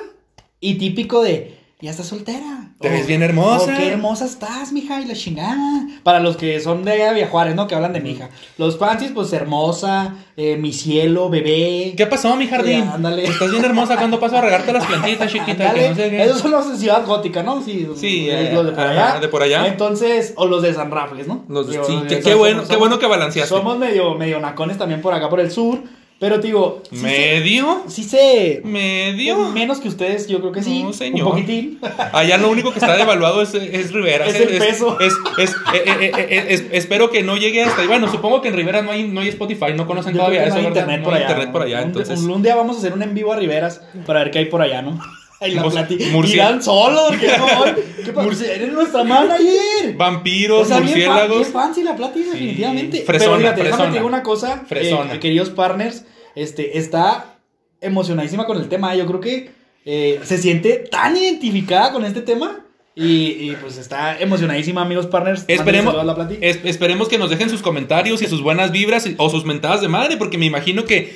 [0.60, 1.54] y típico de,
[1.84, 2.70] ya estás soltera.
[2.80, 3.74] Te O- ves bien hermosa.
[3.74, 5.86] o qué hermosa estás, mija, y la chingada.
[6.04, 7.68] Para los que son de allá de ¿no?
[7.68, 8.30] Que hablan de mi hija.
[8.58, 11.94] Los fancies, pues hermosa, eh, mi cielo, bebé.
[11.98, 12.84] ¿Qué pasó, mi jardín?
[12.94, 13.26] Ándale.
[13.26, 13.98] Estás bien hermosa.
[13.98, 15.74] ¿Cuándo paso a regarte las plantitas, chiquita?
[15.74, 16.24] Que no sé qué.
[16.24, 17.62] Esos son los de Ciudad Gótica, ¿no?
[17.62, 19.20] Sí, Sí, los eh, los de por allá.
[19.20, 19.68] de por allá.
[19.68, 21.44] Entonces, o los de San Rafles, ¿no?
[21.50, 23.50] Los de- Digo, sí, los de qué- bueno- somos- qué bueno que balanceaste.
[23.54, 25.80] Somos medio, medio nacones también por acá, por el sur.
[26.24, 27.84] Pero, te digo, sí ¿Medio?
[27.88, 28.62] sí se...
[28.64, 29.50] ¿Medio?
[29.50, 30.82] Menos que ustedes, yo creo que sí.
[30.82, 31.26] No, señor.
[31.28, 31.80] Un poquitín.
[32.14, 34.26] Allá lo único que está devaluado es, es Rivera.
[34.26, 34.98] Es el peso.
[35.02, 37.88] es- es- eh, eh, eh, eh, es- espero que no llegue hasta ahí.
[37.88, 40.54] Bueno, supongo que en Rivera no hay, no hay Spotify, no conocen Yo todavía creo
[40.54, 41.24] que eso, hay internet por allá.
[41.26, 42.20] internet por allá, Un- entonces.
[42.22, 44.46] Un, un día vamos a hacer un en vivo a Riveras para ver qué hay
[44.46, 44.98] por allá, ¿no?
[45.44, 47.02] Ay, la plati- Irán solo.
[47.20, 47.28] ¿Qué?
[48.14, 49.96] Murci- Eres nuestra manager.
[49.98, 51.40] Vampiros, O sea, murciélagos.
[51.40, 53.02] bien fancy la plática, definitivamente.
[53.02, 53.92] Fresona, Pero fíjate, déjame fresona.
[53.92, 54.64] te digo una cosa.
[54.72, 57.38] eh, queridos partners, este, está
[57.82, 58.96] emocionadísima con el tema.
[58.96, 59.52] Yo creo que
[59.86, 62.60] eh, se siente tan identificada con este tema.
[62.96, 63.04] Y,
[63.50, 65.46] y, pues está emocionadísima, amigos partners.
[65.48, 66.38] Esperemos, la Plati.
[66.42, 69.82] es- esperemos que nos dejen sus comentarios y sus buenas vibras y- o sus mentadas
[69.82, 71.12] de madre, porque me imagino que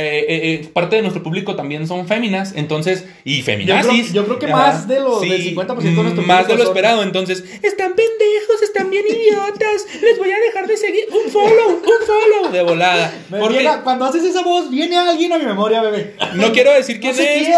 [0.00, 4.10] eh, eh, eh, parte de nuestro público también son féminas, entonces, y Yo feminazis.
[4.10, 6.58] creo, yo creo que más de lo, Sí, del 50% de nuestro Más de lo
[6.60, 11.04] son- esperado, entonces, están pendejos, están bien idiotas, les voy a dejar de seguir.
[11.10, 13.12] Un follow, un follow de volada.
[13.30, 16.14] Porque viene- cuando haces esa voz, viene alguien a mi memoria, bebé.
[16.34, 17.48] no quiero decir quién No es,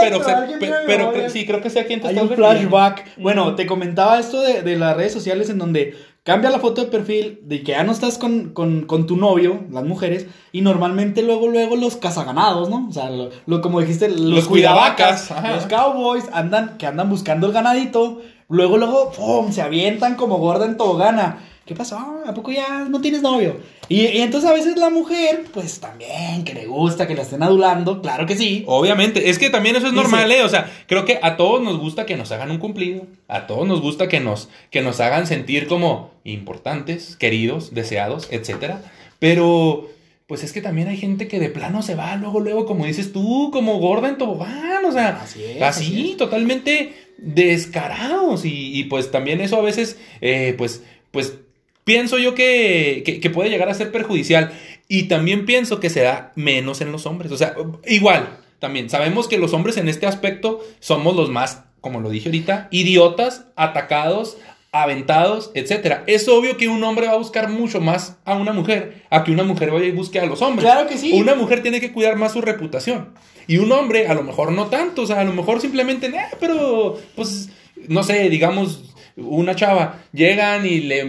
[0.87, 3.17] pero, pero sí, creo que sé a quién te Hay estás un flashback.
[3.17, 6.87] Bueno, te comentaba esto de, de las redes sociales en donde cambia la foto de
[6.89, 11.23] perfil de que ya no estás con, con- con tu novio, las mujeres, y normalmente
[11.23, 12.87] luego, luego los cazaganados, ¿no?
[12.89, 17.47] O sea, lo, lo- como dijiste, los, Los cuidavacas, los cowboys andan, que andan buscando
[17.49, 19.51] el ganadito, luego, luego, ¡pum!
[19.53, 21.39] se avientan como gorda en tobogana.
[21.65, 21.97] ¿Qué pasó?
[22.27, 23.61] ¿A poco ya no tienes novio?
[23.89, 27.43] Y, y entonces a veces la mujer, pues también, que le gusta que la estén
[27.43, 28.65] adulando, claro que sí.
[28.67, 30.43] Obviamente, es que también eso es normal, ¿eh?
[30.43, 33.67] O sea, creo que a todos nos gusta que nos hagan un cumplido, a todos
[33.69, 38.83] nos gusta que nos, que nos hagan sentir como importantes, queridos, deseados, etcétera.
[39.21, 39.89] Pero,
[40.27, 43.13] pues es que también hay gente que de plano se va luego, luego, como dices
[43.13, 48.45] tú, como gorda en tobogán, o sea, Así es, así, totalmente descarados.
[48.45, 51.35] Y, y, pues también eso a veces, eh, pues, pues
[51.85, 54.53] pienso yo que, que, que puede llegar a ser perjudicial.
[54.89, 57.33] Y también pienso que se da menos en los hombres.
[57.33, 57.55] O sea,
[57.87, 62.29] igual, también sabemos que los hombres en este aspecto somos los más, como lo dije
[62.29, 64.37] ahorita, idiotas, atacados,
[64.71, 66.03] aventados, etcétera.
[66.07, 69.31] Es obvio que un hombre va a buscar mucho más a una mujer a que
[69.31, 70.65] una mujer vaya y busque a los hombres.
[70.65, 71.13] Claro que sí.
[71.15, 73.11] Una mujer tiene que cuidar más su reputación.
[73.47, 76.37] Y un hombre, a lo mejor no tanto, o sea, a lo mejor simplemente, "Eh,
[76.41, 77.51] pero, pues,
[77.89, 81.05] no sé, digamos, una chava, llegan y le,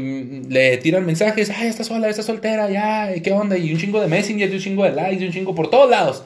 [0.49, 3.57] le tiran mensajes, ay, está sola, está soltera, ya, ¿qué onda?
[3.57, 5.89] Y un chingo de messenger, y un chingo de likes, y un chingo por todos
[5.89, 6.23] lados.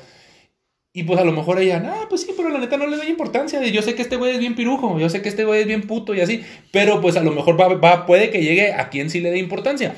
[0.94, 3.08] Y pues a lo mejor ella, ah, pues sí, pero la neta no le doy
[3.08, 3.64] importancia.
[3.68, 5.84] Yo sé que este güey es bien pirujo, yo sé que este güey es bien
[5.84, 9.12] puto y así, pero pues a lo mejor va, va, puede que llegue a quien
[9.12, 9.94] sí le dé importancia.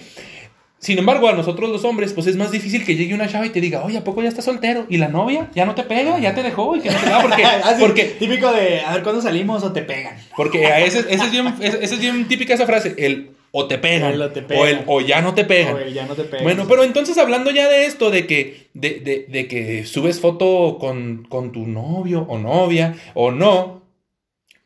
[0.79, 3.49] Sin embargo, a nosotros los hombres, pues es más difícil que llegue una chava y
[3.49, 4.85] te diga, oye, ¿a poco ya estás soltero?
[4.87, 5.49] ¿Y la novia?
[5.53, 6.17] ¿Ya no te pega?
[6.19, 6.73] ¿Ya te dejó?
[6.75, 7.75] ¿Y que no te da?
[7.79, 10.15] Porque, típico de, a ver, ¿cuándo salimos o te pegan?
[10.37, 13.77] porque a ese, ese es bien, ese es bien típica esa frase, el o te
[13.77, 15.73] pegan, El o te o, el o ya no te pegan.
[15.73, 16.43] O el ya no te pegan.
[16.43, 20.77] Bueno, pero entonces hablando ya de esto, de que, de, de, de que subes foto
[20.79, 23.83] con, con tu novio o novia o no,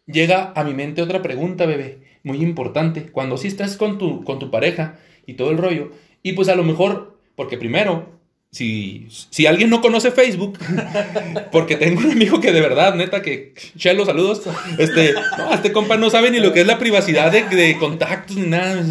[0.05, 3.07] llega a mi mente otra pregunta, bebé, muy importante.
[3.11, 6.55] Cuando sí estás con tu, con tu pareja y todo el rollo, y pues a
[6.55, 8.09] lo mejor, porque primero,
[8.51, 10.59] si, si alguien no conoce Facebook,
[11.51, 14.43] porque tengo un amigo que de verdad, neta, que, chelo, saludos,
[14.77, 15.13] este,
[15.53, 18.83] este compa no sabe ni lo que es la privacidad de, de contactos ni nada.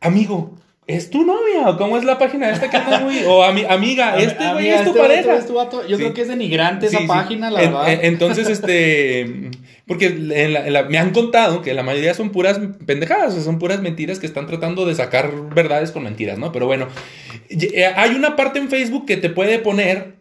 [0.00, 1.68] Amigo, ¿es tu novia?
[1.68, 3.18] ¿O cómo es la página esta que anda muy...
[3.26, 5.26] O ami- amiga, este güey es tu este pareja.
[5.28, 5.82] vato es tu vato.
[5.88, 6.02] Yo Sí.
[6.02, 7.08] creo que es denigrante esa Sí, sí.
[7.08, 7.92] página, la En- verdad.
[7.92, 9.50] en- entonces, este.
[9.86, 13.58] Porque en la- en la- me han contado que la mayoría son puras pendejadas, son
[13.60, 16.50] puras mentiras que están tratando de sacar verdades con mentiras, ¿no?
[16.50, 16.88] Pero bueno,
[17.50, 20.16] eh, hay una parte en Facebook que te puede poner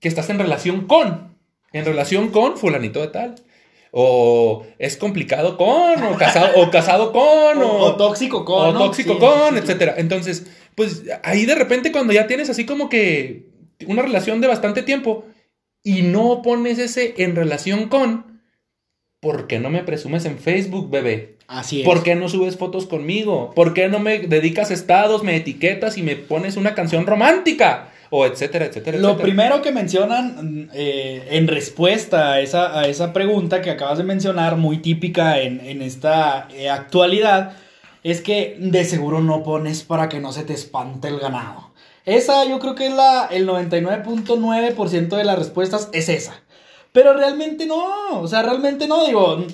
[0.00, 1.36] que estás en relación con,
[1.74, 3.34] en relación con fulanito de tal.
[3.94, 8.68] O es complicado con, o casado, o casado con, o, o, o tóxico con.
[8.68, 8.78] o ¿no?
[8.86, 9.94] tóxico Sí, con, sí, etcétera.
[9.98, 13.50] Entonces, pues ahí de repente cuando ya tienes así como que
[13.86, 15.26] una relación de bastante tiempo
[15.84, 18.40] y no pones ese en relación con,
[19.20, 21.36] ¿por qué no me presumes en Facebook, bebé?
[21.46, 21.84] Así es.
[21.84, 23.52] ¿Por qué no subes fotos conmigo?
[23.54, 27.91] ¿Por qué no me dedicas estados, me etiquetas y me pones una canción romántica?
[28.14, 29.24] O etcétera, etcétera, Lo etcétera.
[29.24, 34.56] primero que mencionan eh, en respuesta a esa, a esa pregunta que acabas de mencionar,
[34.56, 37.54] muy típica en, en esta eh, actualidad,
[38.02, 41.70] es que de seguro no pones para que no se te espante el ganado.
[42.04, 46.42] Esa yo creo que es la, el 99.9% de las respuestas es esa.
[46.92, 49.46] Pero realmente no, o sea, realmente no, digo,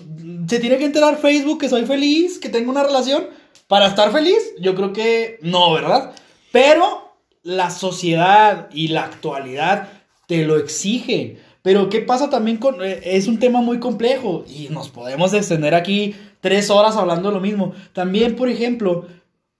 [0.48, 3.28] se tiene que enterar Facebook que soy feliz, que tengo una relación,
[3.68, 6.10] para estar feliz, yo creo que no, ¿verdad?
[6.50, 7.07] Pero
[7.42, 9.88] la sociedad y la actualidad
[10.26, 11.38] te lo exigen.
[11.62, 12.82] Pero ¿qué pasa también con...
[12.82, 17.34] eh, es un tema muy complejo y nos podemos extender aquí tres horas hablando de
[17.34, 17.72] lo mismo.
[17.92, 19.06] También, por ejemplo,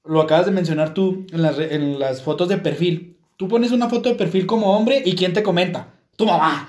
[0.05, 3.17] lo acabas de mencionar tú en las, en las fotos de perfil.
[3.37, 5.89] Tú pones una foto de perfil como hombre y ¿quién te comenta?
[6.17, 6.69] Tu mamá.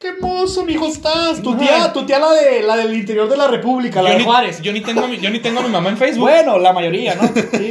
[0.00, 1.42] ¡Qué hermoso, mijo, estás!
[1.42, 4.18] Tu tía, tu tía la, de, la del interior de la República, la yo, de
[4.20, 4.62] ni, Juárez.
[4.62, 6.20] yo, ni tengo, a mi- yo ni tengo a mi mamá en Facebook.
[6.28, 7.22] Bueno, la mayoría, ¿no?
[7.26, 7.68] Sí.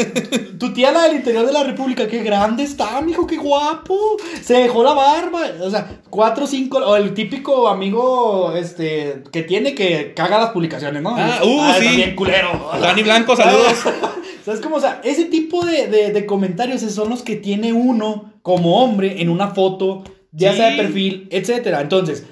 [0.60, 4.18] Tu tía, la del interior de la República, qué grande está, mijo, qué guapo.
[4.42, 5.44] Se dejó la barba.
[5.62, 10.50] O sea, cuatro o cinco, o el típico amigo este que tiene que caga las
[10.50, 11.16] publicaciones, ¿no?
[11.18, 11.86] Ah, uh, sí.
[11.86, 12.72] También culero.
[12.82, 13.72] Dani Blanco, saludos.
[14.46, 14.76] ¿Sabes cómo?
[14.78, 19.22] O sea, ese tipo de, de- de comentarios son los que tiene uno como hombre
[19.22, 20.58] en una foto, ya Sí.
[20.58, 21.82] sea de perfil, etcétera.
[21.82, 22.26] Entonces,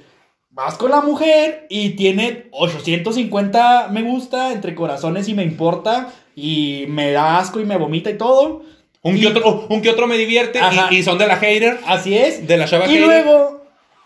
[0.49, 6.85] vas con la mujer y tiene 850 me gusta entre corazones y me importa y
[6.87, 8.63] me da asco y me vomita y todo.
[9.01, 10.59] Un Y- que otro, un que otro me divierte
[10.91, 11.79] y, y son de la hater.
[11.85, 12.47] Así es.
[12.47, 13.05] De la chava Y hater.
[13.05, 13.54] luego,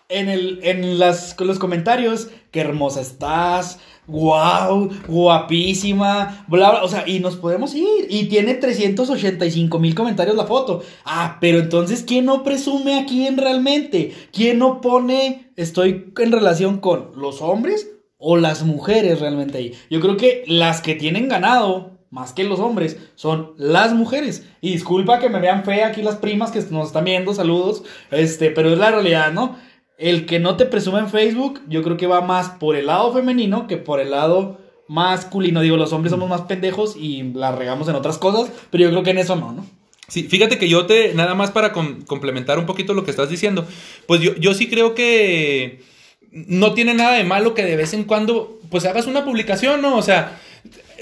[0.09, 7.07] en, el, en las, los comentarios, qué hermosa estás, wow, guapísima, bla, bla, o sea,
[7.07, 8.07] y nos podemos ir.
[8.09, 10.81] Y tiene 385 mil comentarios la foto.
[11.05, 14.13] Ah, pero entonces, ¿quién no presume a quién realmente?
[14.33, 19.73] ¿Quién no pone, estoy en relación con los hombres o las mujeres realmente ahí?
[19.91, 24.47] Yo creo que las que tienen ganado más que los hombres, son las mujeres.
[24.61, 28.49] Y disculpa que me vean fea aquí las primas que nos están viendo, saludos, este,
[28.49, 29.57] pero es la realidad, ¿no?
[29.99, 33.13] El que no te presume en Facebook, yo creo que va más por el lado
[33.13, 34.57] femenino que por el lado
[34.87, 35.61] masculino.
[35.61, 39.03] Digo, los hombres somos más pendejos y la regamos en otras cosas, pero yo creo
[39.03, 39.65] que en eso no, ¿no?
[40.07, 43.29] Sí, fíjate que yo te, nada más para com- complementar un poquito lo que estás
[43.29, 43.67] diciendo,
[44.07, 45.83] pues yo, yo sí creo que
[46.31, 49.97] no tiene nada de malo que de vez en cuando, pues hagas una publicación, ¿no?
[49.97, 50.39] O sea,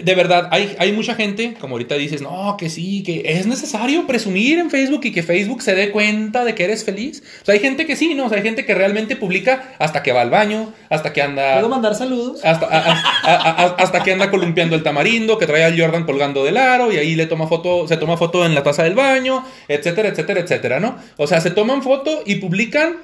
[0.04, 4.06] de verdad, hay, hay mucha gente, como ahorita dices, no, que sí, que es necesario
[4.08, 7.24] presumir en Facebook y que Facebook se dé cuenta de que eres feliz.
[7.42, 8.26] O sea, hay gente que sí, ¿no?
[8.26, 11.54] O sea, hay gente que realmente publica hasta que va al baño, hasta que anda...
[11.56, 12.42] ¿Puedo mandar saludos?
[12.44, 12.92] Hasta, a-
[13.24, 16.92] a- a- hasta que anda columpiando el tamarindo, que trae al Jordan colgando del aro
[16.92, 20.40] y ahí le toma foto, se toma foto en la taza del baño, etcétera, etcétera,
[20.42, 20.98] etcétera, ¿no?
[21.18, 22.98] O sea, se toman foto y publican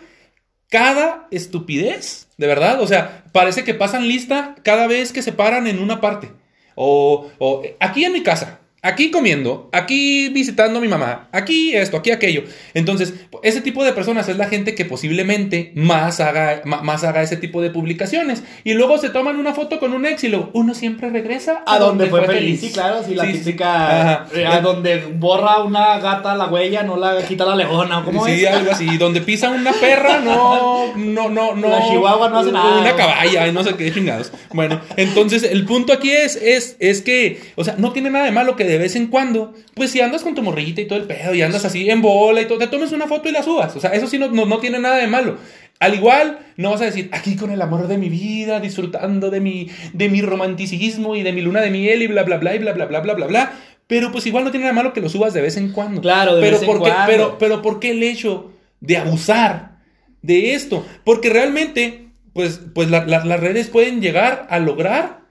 [0.69, 2.81] cada estupidez, de verdad.
[2.81, 6.31] O sea, parece que pasan lista cada vez que se paran en una parte.
[6.75, 11.95] O, o aquí en mi casa, Aquí comiendo, aquí visitando a mi mamá, aquí esto,
[11.95, 12.43] aquí aquello.
[12.73, 17.37] Entonces, ese tipo de personas es la gente que posiblemente más haga, más haga ese
[17.37, 18.43] tipo de publicaciones.
[18.65, 21.79] Y luego se toman una foto con un ex y luego uno siempre regresa A
[21.79, 23.37] donde fue feliz, sí, claro, sí, la Sí, sí.
[23.39, 24.01] típica.
[24.01, 24.25] Ajá.
[24.35, 28.25] eh, a donde borra una gata la huella, no la quita la leona, ¿o ¿cómo
[28.25, 28.47] sí, es?
[28.51, 28.97] algo así.
[28.97, 31.69] Donde pisa una perra, no, no, no, no.
[31.69, 32.81] La chihuahua no hace nada.
[32.81, 34.33] Una caballa, y no sé qué chingados.
[34.51, 38.31] Bueno, entonces el punto aquí es, es, es que, o sea, no tiene nada de
[38.31, 41.05] malo que de vez en cuando, pues si andas con tu morrita y todo el
[41.05, 43.75] pedo y andas así en bola y todo, te tomes una foto y la subas.
[43.75, 45.37] O sea, eso sí no, no, no tiene nada de malo.
[45.79, 49.41] Al igual, no vas a decir, aquí con el amor de mi vida, disfrutando de
[49.41, 52.59] mi, de mi romanticismo y de mi luna de miel y bla, bla, bla, y
[52.59, 53.53] bla, bla, bla, bla, bla, bla.
[53.87, 56.01] Pero pues igual no tiene nada de malo que lo subas de vez en cuando.
[56.01, 57.05] Claro, de pero vez en ¿por qué- cuando.
[57.11, 59.77] Pero, pero ¿por qué el hecho de abusar
[60.21, 60.85] de esto?
[61.03, 65.22] Porque realmente, pues, pues la- la- las redes pueden llegar a lograr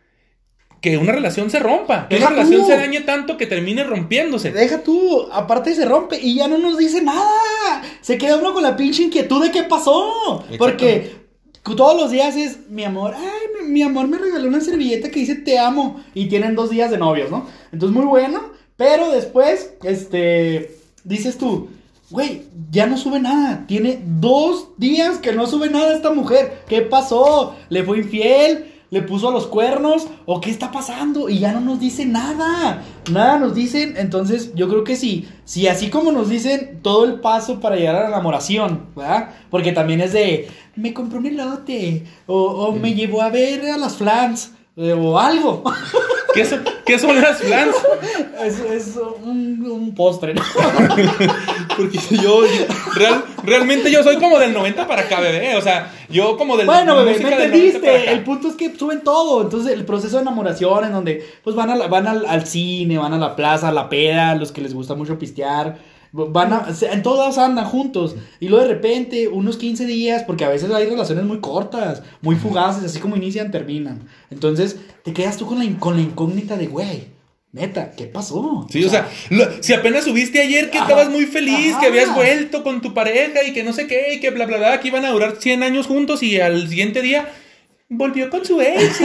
[0.83, 2.67] que una relación se rompa, que Deja una relación tú.
[2.67, 4.51] se dañe tanto que termine rompiéndose.
[4.51, 7.83] Deja tú, aparte se rompe y ya no nos dice nada.
[8.01, 10.45] Se queda uno con la pinche inquietud de qué pasó.
[10.59, 11.13] Porque
[11.63, 15.21] todos los días es, mi amor, ay, mi, mi amor me regaló una servilleta que
[15.21, 16.03] dice te amo.
[16.15, 17.47] Y tienen dos días de novios, ¿no?
[17.71, 18.43] Entonces muy bueno,
[18.77, 21.69] pero después, este, dices tú,
[22.11, 22.43] güey,
[22.73, 23.65] ya no sube nada.
[23.69, 26.65] Tiene dos días que no sube nada esta mujer.
[26.67, 27.55] ¿Qué pasó?
[27.69, 28.72] ¿Le fue infiel?
[28.93, 30.07] ¿Le puso a los cuernos?
[30.27, 31.31] ¿O qué está pasando?
[31.31, 32.83] Y ya no nos dice nada.
[33.11, 33.95] Nada nos dicen.
[33.97, 35.27] Entonces, yo creo que sí.
[35.47, 39.31] Si así como nos dicen todo el paso para llegar a la enamoración, ¿verdad?
[39.51, 42.05] Porque también es de, me compró un elote.
[42.27, 44.53] O, o me llevó a ver a las flans.
[44.77, 45.65] eh, o algo.
[46.35, 47.75] ¿Qué, son, qué son las flans?
[48.45, 50.43] es es un, un postre, ¿no?
[51.77, 55.57] Porque yo, yo- real- realmente yo soy como del 90 para acá, bebé.
[55.57, 58.13] O sea, yo como del Bueno, bebé, me del 90 para entendiste.
[58.13, 59.43] El punto es que suben todo.
[59.43, 62.99] Entonces, el proceso de enamoración en donde pues van, a la- van al, al cine,
[62.99, 65.79] van a la plaza, a la peda, los que les gusta mucho pistear.
[66.13, 68.17] Van a, en todos andan juntos.
[68.39, 72.37] Y luego de repente, unos 15 días, porque a veces hay relaciones muy cortas, muy
[72.37, 74.07] fugaces, así como inician, terminan.
[74.31, 77.05] Entonces, te quedas tú con la, con la incógnita de, güey,
[77.53, 78.67] neta, ¿qué pasó?
[78.71, 82.15] Sí, o sea, lo- si apenas subiste ayer que Ajá, estabas muy feliz, que habías
[82.15, 84.89] vuelto con tu pareja y que no sé qué, y que bla, bla, bla, que
[84.89, 87.27] iban a durar 100 años juntos y al siguiente día
[87.93, 89.01] volvió con su ex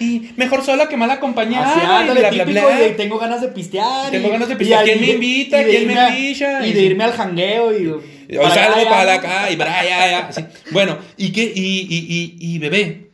[0.00, 2.96] y, y mejor sola que mal acompañada Así, y bla, bla, bla.
[2.96, 4.10] tengo ganas de pistear.
[4.10, 4.84] Tengo y- ganas de pistear.
[4.84, 5.58] ¿Quién me invita?
[5.58, 6.66] de ¿Quién me irme a- picha?
[6.66, 7.86] Y de irme al jangueo y...
[7.88, 10.44] O para acá y para allá, allá, sí.
[10.70, 11.52] Bueno, ¿y qué?
[11.54, 13.10] Y bebé,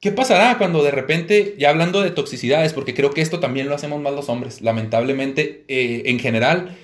[0.00, 3.74] ¿qué pasará cuando de repente, ya hablando de toxicidades, porque creo que esto también lo
[3.74, 6.76] hacemos más los hombres, lamentablemente, eh, en general,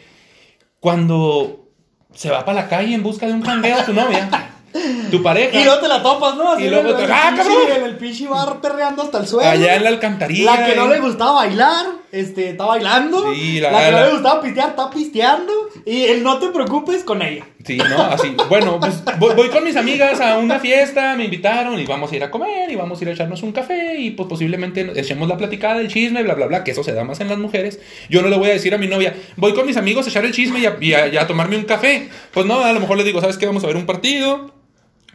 [0.81, 1.66] cuando
[2.14, 4.29] se va para la calle en busca de un jangueo tu novia,
[5.11, 6.53] tu pareja, Y luego te la topas, ¿no?
[6.53, 7.57] Así Y luego te- ¡Ah, cabrón!
[7.77, 9.49] En el pinche bar perreando hasta el suelo.
[9.49, 10.57] allá en la alcantarilla.
[10.57, 13.33] La que no le gustaba bailar, este, está bailando.
[13.35, 15.53] Sí, la, la- que no le gustaba pistear, está pisteando.
[15.85, 17.45] Y el no te preocupes con ella.
[17.65, 18.01] Sí, ¿no?
[18.03, 18.35] Así.
[18.49, 22.17] Bueno, pues voy, voy con mis amigas a una fiesta, me invitaron y vamos a
[22.17, 25.29] ir a comer y vamos a ir a echarnos un café y pues posiblemente echemos
[25.29, 27.81] la platicada del chisme, bla, bla, bla, que eso se da más en las mujeres.
[28.09, 30.25] Yo no le voy a decir a mi novia, voy con mis amigos a echar
[30.25, 32.09] el chisme y a, y a- y a tomarme un café.
[32.33, 33.47] Pues no, a lo mejor le digo, ¿sabes qué?
[33.47, 34.53] Vamos a ver un partido,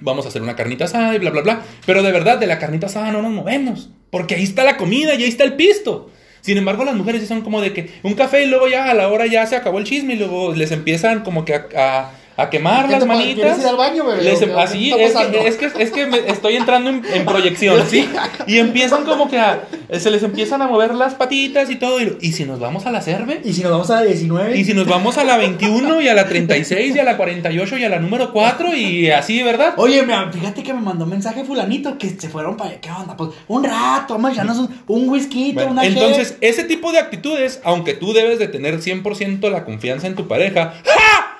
[0.01, 1.61] vamos a hacer una carnita asada y bla, bla, bla.
[1.85, 5.15] Pero de verdad, de la carnita asada no nos movemos, porque ahí está la comida
[5.15, 6.09] y ahí está el pisto.
[6.41, 8.93] Sin embargo, las mujeres sí son como de que un café y luego ya a
[8.95, 12.11] la hora ya se acabó el chisme y luego les empiezan como que a, a-
[12.41, 13.35] a quemar ¿Qué las manitas.
[13.35, 14.23] ¿Quieres ir al baño, bebé?
[14.23, 17.25] Les- ¿O qué- así, es, que, es, que, es que me estoy entrando en, en
[17.25, 18.09] proyección, ¿sí?
[18.47, 19.63] Y empiezan como que a,
[19.99, 21.99] se les empiezan a mover las patitas y todo.
[22.01, 24.57] Y, y si nos vamos a la cerve, Y si nos vamos a la 19.
[24.57, 27.77] y si nos vamos a la 21 y a la 36 y a la 48
[27.77, 29.73] y a la número 4 y así, ¿verdad?
[29.77, 32.81] Oye, fíjate que me mandó un mensaje fulanito que se fueron para allá.
[32.81, 33.15] ¿Qué onda?
[33.17, 36.99] Pues un rato, vamos a echarnos un, un whisky, Bueno, una entonces, ese tipo de
[36.99, 41.37] actitudes, aunque tú debes de tener 100% la confianza en tu pareja, ¡Ja!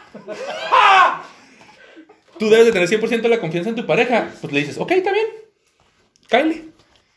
[2.41, 5.11] Tú debes de tener 100% la confianza en tu pareja, pues le dices, ok, está
[5.11, 5.27] bien,
[6.27, 6.63] cáele.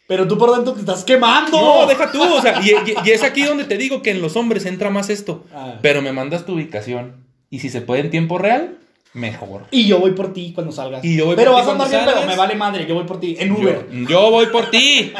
[0.07, 1.59] Pero tú por dentro te estás quemando.
[1.59, 4.21] No, deja tú, o sea, y, y- y es aquí donde te digo que en
[4.21, 5.43] los hombres entra más esto.
[5.55, 5.79] Ah.
[5.81, 7.25] Pero me mandas tu ubicación.
[7.49, 8.77] Y si se puede en tiempo real,
[9.15, 9.63] mejor.
[9.71, 11.03] Y yo voy por ti cuando salgas.
[11.03, 12.85] Y yo voy Pero por vas a andar bien, pero me vale madre.
[12.87, 13.37] Yo voy por ti.
[13.39, 13.87] En Uber.
[13.91, 15.15] Yo, yo voy por ti.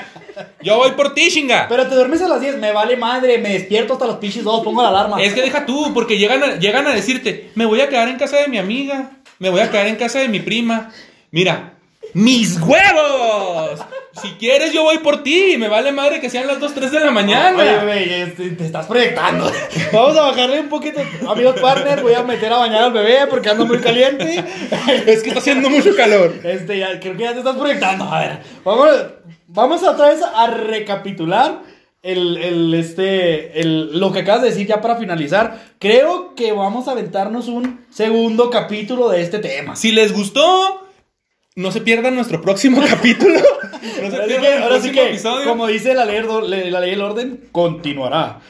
[0.63, 1.67] Yo voy por ti, chinga.
[1.67, 4.63] Pero te duermes a las 10, me vale madre, me despierto hasta los pinches dos,
[4.63, 5.23] pongo la alarma.
[5.23, 8.17] Es que deja tú, porque llegan a, llegan a decirte, me voy a quedar en
[8.19, 9.13] casa de mi amiga,
[9.45, 10.91] me voy a quedar en casa de mi prima.
[11.31, 11.75] Mira,
[12.15, 13.79] mis huevos.
[14.23, 15.57] Si quieres, yo voy por ti.
[15.59, 17.59] Me vale madre que sean las 2, 3 de la mañana.
[17.59, 19.53] Oye, bebé, este, te estás proyectando.
[19.93, 20.99] Vamos a bajarle un poquito.
[21.29, 24.43] Amigos partner, voy a meter a bañar al bebé porque anda muy caliente.
[25.07, 26.33] Es que está haciendo mucho calor.
[26.43, 28.05] Este, ya, creo que ya te estás proyectando.
[28.05, 28.89] A ver, vamos,
[29.49, 31.61] vamos otra vez a recapitular
[32.05, 35.75] el, el, este, el, lo que acabas de decir ya para finalizar.
[35.79, 39.75] Creo que vamos a aventarnos un segundo capítulo de este tema.
[39.75, 40.87] Si les gustó,
[41.57, 43.41] no se pierdan nuestro próximo capítulo.
[44.03, 45.49] No se pierdan que, el ahora sí que, episodio.
[45.49, 46.23] como dice la ley,
[46.71, 48.41] la ley del orden, continuará.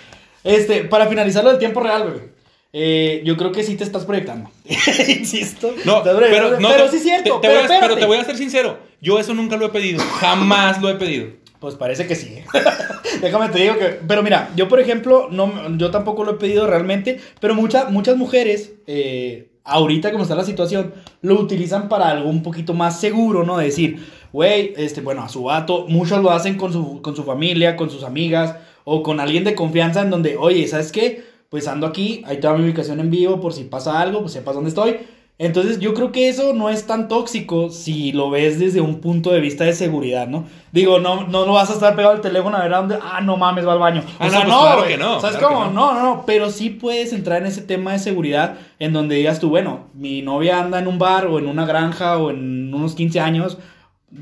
[0.43, 2.33] Este, para finalizarlo del tiempo real, bebé.
[2.73, 4.51] eh, yo creo que sí te estás proyectando.
[5.09, 5.75] Insisto.
[5.85, 7.41] No, pero, no, pero sí es cierto.
[7.41, 8.79] te- te voy a- pero, pero te voy a ser sincero.
[9.01, 10.03] Yo eso nunca lo he pedido.
[10.19, 11.29] Jamás lo he pedido.
[11.65, 12.41] Pues parece que sí.
[13.23, 13.99] Déjame te digo que.
[14.07, 18.19] Pero mira, yo por ejemplo, no, yo tampoco lo he pedido realmente, pero muchas muchas
[18.19, 20.93] mujeres, eh, ahorita como está la situación,
[21.23, 23.57] lo utilizan para algo un poquito más seguro, ¿no?
[23.57, 27.25] De decir, güey, este, bueno, a su vato, muchos lo hacen con su, con su
[27.25, 31.25] familia, con sus amigas, o con alguien de confianza en donde, oye, ¿sabes qué?
[31.49, 34.35] Pues ando aquí, ahí te va mi ubicación en vivo por si pasa algo, pues
[34.35, 34.99] sepas dónde estoy.
[35.37, 39.32] Entonces yo creo que eso no es tan tóxico si lo ves desde un punto
[39.32, 40.45] de vista de seguridad, ¿no?
[40.70, 43.20] Digo, no, no, no vas a estar pegado al teléfono a ver a dónde, ah,
[43.20, 44.05] no mames, va al baño.
[44.20, 45.70] Ah, o no, sea, pues no, claro que no, ¿Sabes claro cómo?
[45.72, 49.41] No, no, no, pero sí puedes entrar en ese tema de seguridad en donde digas
[49.41, 52.95] tú, bueno, mi novia anda en un bar o en una granja o en unos
[52.95, 53.59] 15 años,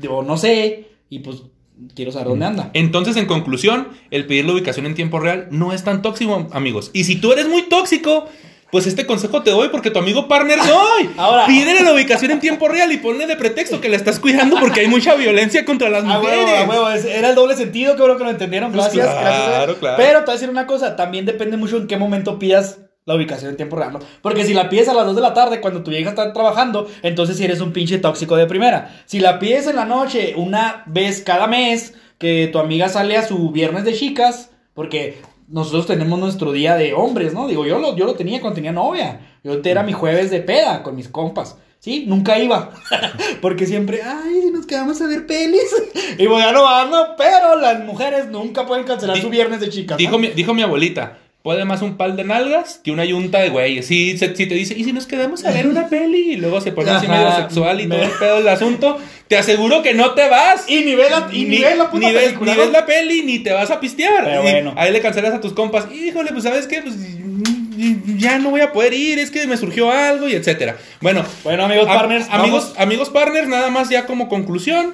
[0.09, 1.43] o no sé, y pues
[1.95, 2.71] quiero saber dónde anda.
[2.73, 6.89] Entonces, en conclusión, el pedir la ubicación en tiempo real no es tan tóxico, amigos.
[6.91, 8.25] Y si tú eres muy tóxico,
[8.73, 11.11] pues este consejo te doy porque tu amigo partner soy.
[11.17, 14.57] Ahora- pídele la ubicación en tiempo real y ponle de pretexto que la estás cuidando
[14.59, 16.43] porque hay mucha violencia contra las mujeres.
[16.67, 19.77] huevo, huevo, era el doble sentido, qué bueno que lo entendieron, Pues gracias, claro, gracias.
[19.79, 19.95] claro.
[19.97, 23.13] Pero te voy a decir una cosa, también depende mucho en qué momento pidas la
[23.15, 23.99] ubicación en tiempo real, ¿no?
[24.23, 26.89] Porque si la pides a las 2 de la tarde cuando tu vieja está trabajando,
[27.03, 28.95] entonces si eres un pinche tóxico de primera.
[29.05, 33.27] Si la pides en la noche, una vez cada mes, que tu amiga sale a
[33.27, 35.21] su viernes de chicas, porque
[35.53, 37.47] nosotros tenemos nuestro día de hombres, ¿no?
[37.47, 39.37] Digo, yo lo, yo lo tenía cuando tenía novia.
[39.43, 41.57] Yo era mi jueves de peda con mis compas.
[41.77, 42.71] Sí, nunca iba.
[43.41, 45.61] Porque siempre, ay, si nos quedamos a ver pelis.
[46.17, 46.63] Y voy a no
[47.17, 49.95] pero las mujeres nunca pueden cancelar su viernes de chicas.
[49.95, 49.97] ¿no?
[49.97, 53.49] Dijo mi, dijo mi abuelita, puede más un pal de nalgas que una yunta de
[53.49, 53.85] güeyes.
[53.85, 56.31] Si, se- si te dice, ¿y si nos quedamos a ver una peli?
[56.31, 59.37] Y luego se pone así medio sexual y me- todo el pedo del asunto, te
[59.37, 60.63] aseguro que no te vas.
[60.69, 62.51] Y ni ve la, y ni, ve la puta ni ves, película.
[62.53, 62.63] ni ¿no?
[62.63, 64.23] ves la peli, ni te vas a pistear.
[64.23, 64.73] Pero bueno.
[64.77, 65.85] Ahí le cancelas a tus compas.
[65.93, 66.81] Híjole, pues ¿sabes qué?
[66.81, 66.95] Pues
[68.17, 70.77] ya no voy a poder ir, es que me surgió algo y etcétera.
[71.01, 74.93] Bueno, Bueno, amigos a- partners, amigos, vamos- amigos partners, nada más ya como conclusión.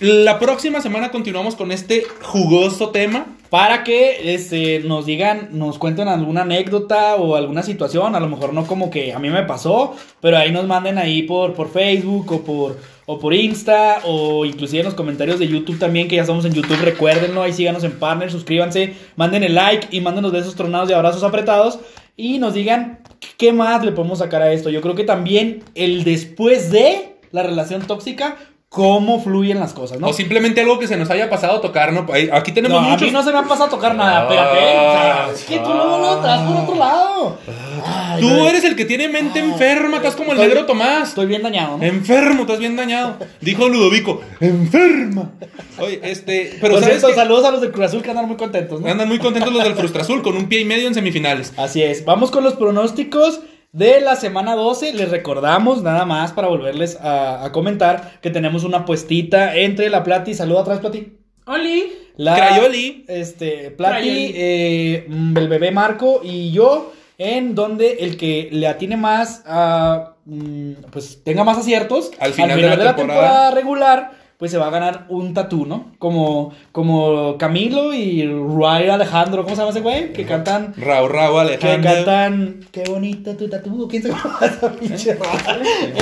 [0.00, 3.26] La próxima semana continuamos con este jugoso tema.
[3.50, 8.54] Para que este, nos digan, nos cuenten alguna anécdota o alguna situación, a lo mejor
[8.54, 12.32] no como que a mí me pasó, pero ahí nos manden ahí por, por Facebook
[12.32, 16.22] o por, o por Insta o inclusive en los comentarios de YouTube también, que ya
[16.22, 20.54] estamos en YouTube, recuérdenlo, ahí síganos en Partner, suscríbanse, manden el like y mándenos besos
[20.54, 21.80] tronados y abrazos apretados
[22.16, 23.00] y nos digan
[23.36, 24.70] qué más le podemos sacar a esto.
[24.70, 28.36] Yo creo que también el después de la relación tóxica,
[28.80, 30.06] cómo fluyen las cosas, ¿no?
[30.06, 32.06] O simplemente algo que se nos haya pasado tocar, ¿no?
[32.32, 33.02] Aquí tenemos No, a muchos.
[33.08, 34.58] mí no se me ha pasado a tocar nada, espérate.
[34.58, 37.38] o sea, es que tú luego lo estás por otro lado.
[37.84, 41.08] Ay, Tú eres el que tiene mente Ah, enferma, estás como el estoy- negro Tomás.
[41.08, 41.82] Estoy bien dañado, ¿no?
[41.84, 43.16] Enfermo, estás bien dañado.
[43.40, 45.32] Dijo Ludovico, enferma.
[45.80, 48.36] Oye, este, pero Por ¿sabes cierto, saludos a los de Cruz Azul que andan muy
[48.36, 48.88] contentos, ¿no?
[48.88, 51.52] Andan muy contentos los del Frustra Azul con un pie y medio en semifinales.
[51.56, 52.04] Así es.
[52.04, 53.40] Vamos con los pronósticos
[53.72, 54.92] de la semana 12.
[54.94, 60.02] Les recordamos, nada más para volverles a, a comentar, que tenemos una puestita entre la
[60.04, 60.34] Plati.
[60.34, 61.12] Saluda atrás, Plati.
[61.46, 61.92] Oli.
[62.16, 63.04] La, Crayoli.
[63.08, 64.32] Este, Plati, Crayoli.
[64.34, 70.14] eh, mm, el bebé Marco y yo, en donde el que le atine más a.
[70.26, 73.50] mm, pues tenga más aciertos Al final de la temporada.
[73.52, 75.92] regular, pues se va a ganar un tatú, ¿no?
[75.98, 80.12] Como, como Camilo y Ray Alejandro, ¿cómo se llama ese güey?
[80.14, 80.72] Que cantan.
[80.76, 81.92] Raúl, Raúl, Que Alejandro.
[81.92, 82.60] cantan.
[82.72, 83.86] Qué bonito tu tatú.
[83.86, 85.18] ¿Quién se llama esa pinche?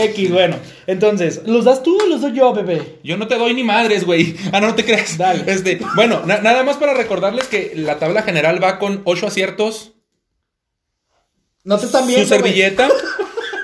[0.05, 0.55] X, bueno.
[0.87, 3.01] Entonces, ¿los das tú o los doy yo, bebé?
[3.03, 4.37] Yo no te doy ni madres, güey.
[4.53, 5.19] Ah, no, no te creas.
[5.19, 5.43] Dale.
[5.47, 9.95] Este, bueno, na- nada más para recordarles que la tabla general va con 8 aciertos.
[11.65, 12.25] No te están viendo.
[12.27, 12.89] su servilleta.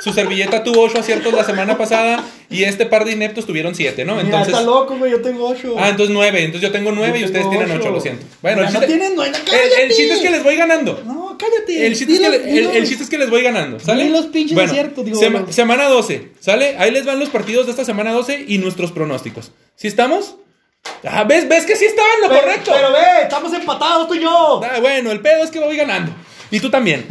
[0.05, 4.05] Su servilleta tuvo 8 aciertos la semana pasada y este par de ineptos tuvieron 7,
[4.05, 4.17] ¿no?
[4.17, 4.49] Mira, Entonces.
[4.53, 5.11] está loco, güey.
[5.13, 5.75] Yo tengo ocho.
[5.79, 6.45] Ah, entonces 9.
[6.45, 7.91] Entonces yo tengo 9 y ustedes tengo tienen 8, ocho.
[7.91, 8.27] lo siento.
[8.43, 11.03] Bueno, Mira, el no chiste, tienes nueve, el- el, chiste es que les voy ganando.
[11.07, 11.87] No, cállate.
[11.87, 12.89] El chiste, es que, Dilos, le- el- el dilos.
[12.91, 14.11] chiste es que les voy ganando, ¿sale?
[14.11, 16.77] Los pinches bueno, aciertos, digo, sema- semana 12, ¿sale?
[16.79, 19.53] Ahí les van los partidos de esta semana 12 y nuestros pronósticos.
[19.75, 20.37] ¿Sí estamos?
[21.03, 22.73] Ah, ¿ves, ¿Ves que sí estaba en lo Pero- correcto?
[22.75, 24.61] Pero ve, estamos empatados tú y yo.
[24.63, 26.13] Ah, bueno, el pedo es que voy ganando.
[26.51, 27.07] Y tú también.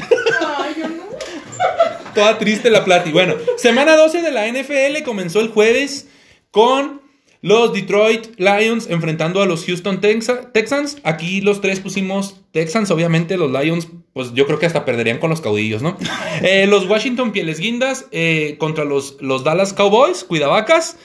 [2.13, 3.11] Toda triste la plati.
[3.11, 6.07] Bueno, semana 12 de la NFL comenzó el jueves
[6.51, 7.01] con
[7.41, 10.97] los Detroit Lions enfrentando a los Houston Texa- Texans.
[11.03, 15.29] Aquí los tres pusimos Texans, obviamente los Lions, pues yo creo que hasta perderían con
[15.29, 15.97] los caudillos, ¿no?
[16.41, 20.97] Eh, los Washington Pieles Guindas eh, contra los, los Dallas Cowboys, Cuidavacas.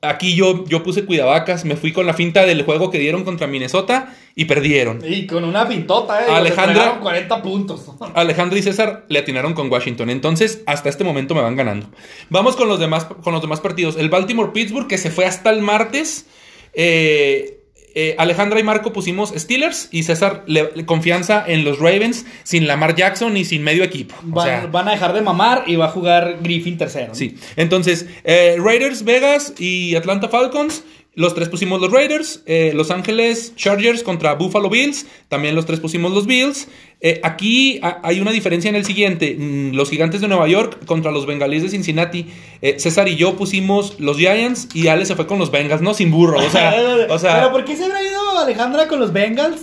[0.00, 3.48] Aquí yo, yo puse cuidavacas, me fui con la finta del juego que dieron contra
[3.48, 5.00] Minnesota y perdieron.
[5.04, 6.26] Y con una pintota, eh.
[6.30, 6.36] Alejandra-
[6.84, 7.00] Alejandra.
[7.00, 7.82] 40 puntos.
[8.14, 10.08] Alejandro y César le atinaron con Washington.
[10.10, 11.88] Entonces, hasta este momento me van ganando.
[12.30, 13.96] Vamos con los demás, con los demás partidos.
[13.96, 16.26] El Baltimore-Pittsburgh, que se fue hasta el martes.
[16.74, 17.57] Eh,
[17.94, 22.66] eh, Alejandra y Marco pusimos Steelers y César le, le- confianza en los Ravens sin
[22.66, 24.14] Lamar Jackson y sin medio equipo.
[24.30, 27.08] O Van, sea, van a dejar de mamar y va a jugar Griffin tercero.
[27.08, 27.14] ¿no?
[27.14, 30.84] Sí, entonces, eh, Raiders, Vegas y Atlanta Falcons.
[31.18, 32.42] Los tres pusimos los Raiders.
[32.46, 35.04] eh, los Ángeles Chargers contra Buffalo Bills.
[35.28, 36.68] También los tres pusimos los Bills.
[37.00, 39.34] Eh, aquí ha- hay una diferencia en el siguiente.
[39.38, 42.26] Mm, Los Gigantes de Nueva York contra los Bengalíes de Cincinnati.
[42.62, 45.92] Eh, César y yo pusimos los Giants y Ale se fue con los Bengals, no
[45.94, 46.38] sin burro.
[46.38, 46.74] O sea,
[47.08, 49.60] o sea Pero ¿por qué se habrá ido Alejandra con los Bengals?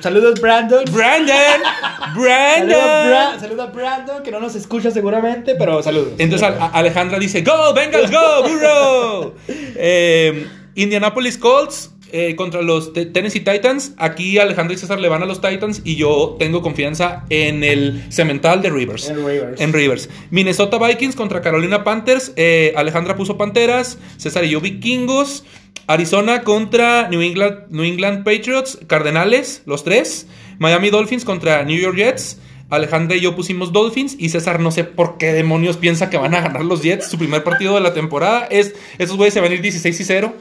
[0.00, 0.84] Saludos, Brandon.
[0.92, 2.78] Brandon, Saludos, Brandon.
[3.10, 6.12] Bra- saludos a Brandon, que no nos escucha seguramente, pero saludos.
[6.18, 9.34] Entonces a- a- Alejandra dice, Go, Bengals, go, burro.
[9.76, 13.92] Eh, Indianapolis Colts eh, contra los Te- Tennessee Titans.
[13.96, 18.04] Aquí Alejandra y César le van a los Titans y yo tengo confianza en el
[18.10, 19.08] cemental de Rivers.
[19.08, 19.60] En Rivers.
[19.60, 20.08] En Rivers.
[20.30, 22.32] Minnesota Vikings contra Carolina Panthers.
[22.36, 23.98] Eh, Alejandra puso Panteras.
[24.18, 25.44] César y yo Vikingos.
[25.86, 28.78] Arizona contra New England, New England Patriots.
[28.86, 30.26] Cardenales, los tres.
[30.58, 32.38] Miami Dolphins contra New York Jets.
[32.70, 36.34] Alejandra y yo pusimos Dolphins y César no sé por qué demonios piensa que van
[36.34, 37.06] a ganar los Jets.
[37.10, 40.04] Su primer partido de la temporada es esos güeyes se van a ir 16 y
[40.04, 40.34] 0.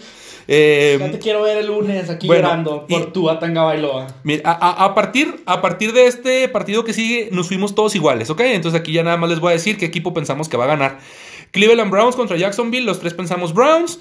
[0.47, 4.07] Eh, Ya te quiero ver el lunes aquí bueno, llorando por y- tu Atanga Bailoa.
[4.23, 8.41] Mira, a, partir, a partir de este partido que sigue, nos fuimos todos iguales, ¿ok?
[8.41, 10.67] Entonces aquí ya nada más les voy a decir qué equipo pensamos que va a
[10.67, 10.99] ganar.
[11.51, 13.99] Cleveland Browns contra Jacksonville, los tres pensamos Browns.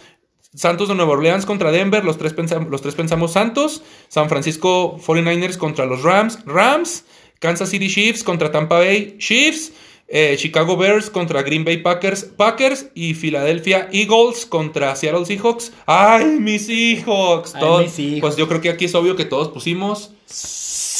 [0.52, 2.34] Santos de Nueva Orleans contra Denver, los tres,
[2.70, 3.82] los tres pensamos Santos.
[4.08, 7.04] San Francisco 49ers contra los Rams, Rams.
[7.38, 9.72] Kansas City Chiefs contra Tampa Bay, Chiefs.
[10.12, 12.86] Eh, Chicago Bears contra Green Bay Packers, Packers.
[12.94, 15.72] Y Philadelphia Eagles contra Seattle Seahawks.
[15.86, 17.54] ¡Ay, mis Seahawks!
[17.54, 18.20] Ay, Todos- mis Seahawks.
[18.20, 20.10] Pues yo creo que aquí es obvio que todos pusimos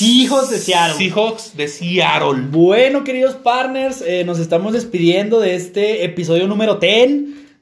[0.03, 0.97] Hijos de Seattle.
[0.97, 2.47] Seahawks de Seattle.
[2.51, 7.11] Bueno, queridos partners, eh, nos estamos despidiendo de este episodio número 10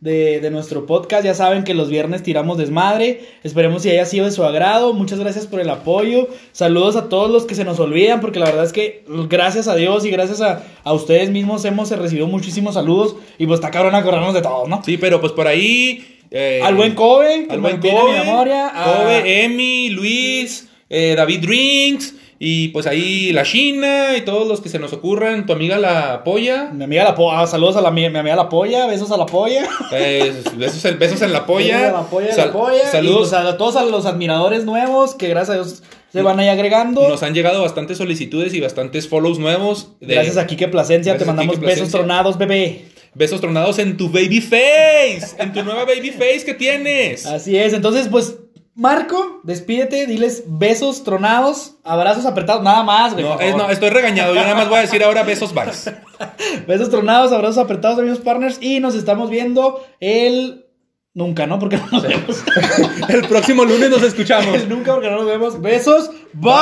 [0.01, 1.25] de, de nuestro podcast.
[1.25, 3.21] Ya saben que los viernes tiramos desmadre.
[3.43, 4.93] Esperemos si haya sido de su agrado.
[4.93, 6.29] Muchas gracias por el apoyo.
[6.53, 9.75] Saludos a todos los que se nos olvidan, porque la verdad es que gracias a
[9.75, 13.17] Dios y gracias a, a ustedes mismos hemos recibido muchísimos saludos.
[13.39, 14.83] Y pues está cabrón acordarnos de todos, ¿no?
[14.85, 16.19] Sí, pero pues por ahí.
[16.31, 18.13] eh, Al buen Kobe, Al buen Kobe.
[18.13, 18.69] mi memoria.
[18.69, 22.15] a- Kobe, Emi, Luis, eh, David Drinks.
[22.41, 25.45] Y pues ahí la China y todos los que se nos ocurran.
[25.45, 26.71] Tu amiga la Polla.
[26.73, 29.27] Mi amiga la polla, saludos a la, mi, mi amiga la polla, besos a la
[29.27, 29.65] polla.
[29.93, 31.91] eh, besos, en, besos en la polla.
[31.93, 32.87] la polla, Sal- la polla.
[32.91, 33.29] Saludos.
[33.29, 35.83] Y, pues, a todos a los admiradores nuevos que gracias a Dios
[36.13, 37.09] se van ahí agregando.
[37.09, 39.97] Nos han llegado bastantes solicitudes y bastantes follows nuevos.
[40.01, 42.85] de- Gracias a Kike Plasencia, te Gracias mandamos Quique besos tronados, bebé.
[43.15, 45.23] Besos tronados en tu baby face.
[45.39, 47.27] en tu nueva baby face que tienes.
[47.27, 48.37] Así es, entonces pues
[48.81, 53.25] Marco, despídete, diles besos tronados, abrazos apretados, nada más, güey.
[53.25, 54.37] No, es- no, estoy regañado.
[54.37, 55.91] Yo nada más voy a decir ahora besos bye.
[56.69, 60.65] Besos tronados, abrazos apretados, amigos partners, y nos estamos viendo el...
[61.13, 61.59] Nunca, ¿no?
[61.59, 62.45] Porque no nos vemos.
[63.09, 64.55] El próximo lunes nos escuchamos.
[64.55, 65.61] el nunca porque no nos vemos.
[65.61, 66.53] Besos, bye.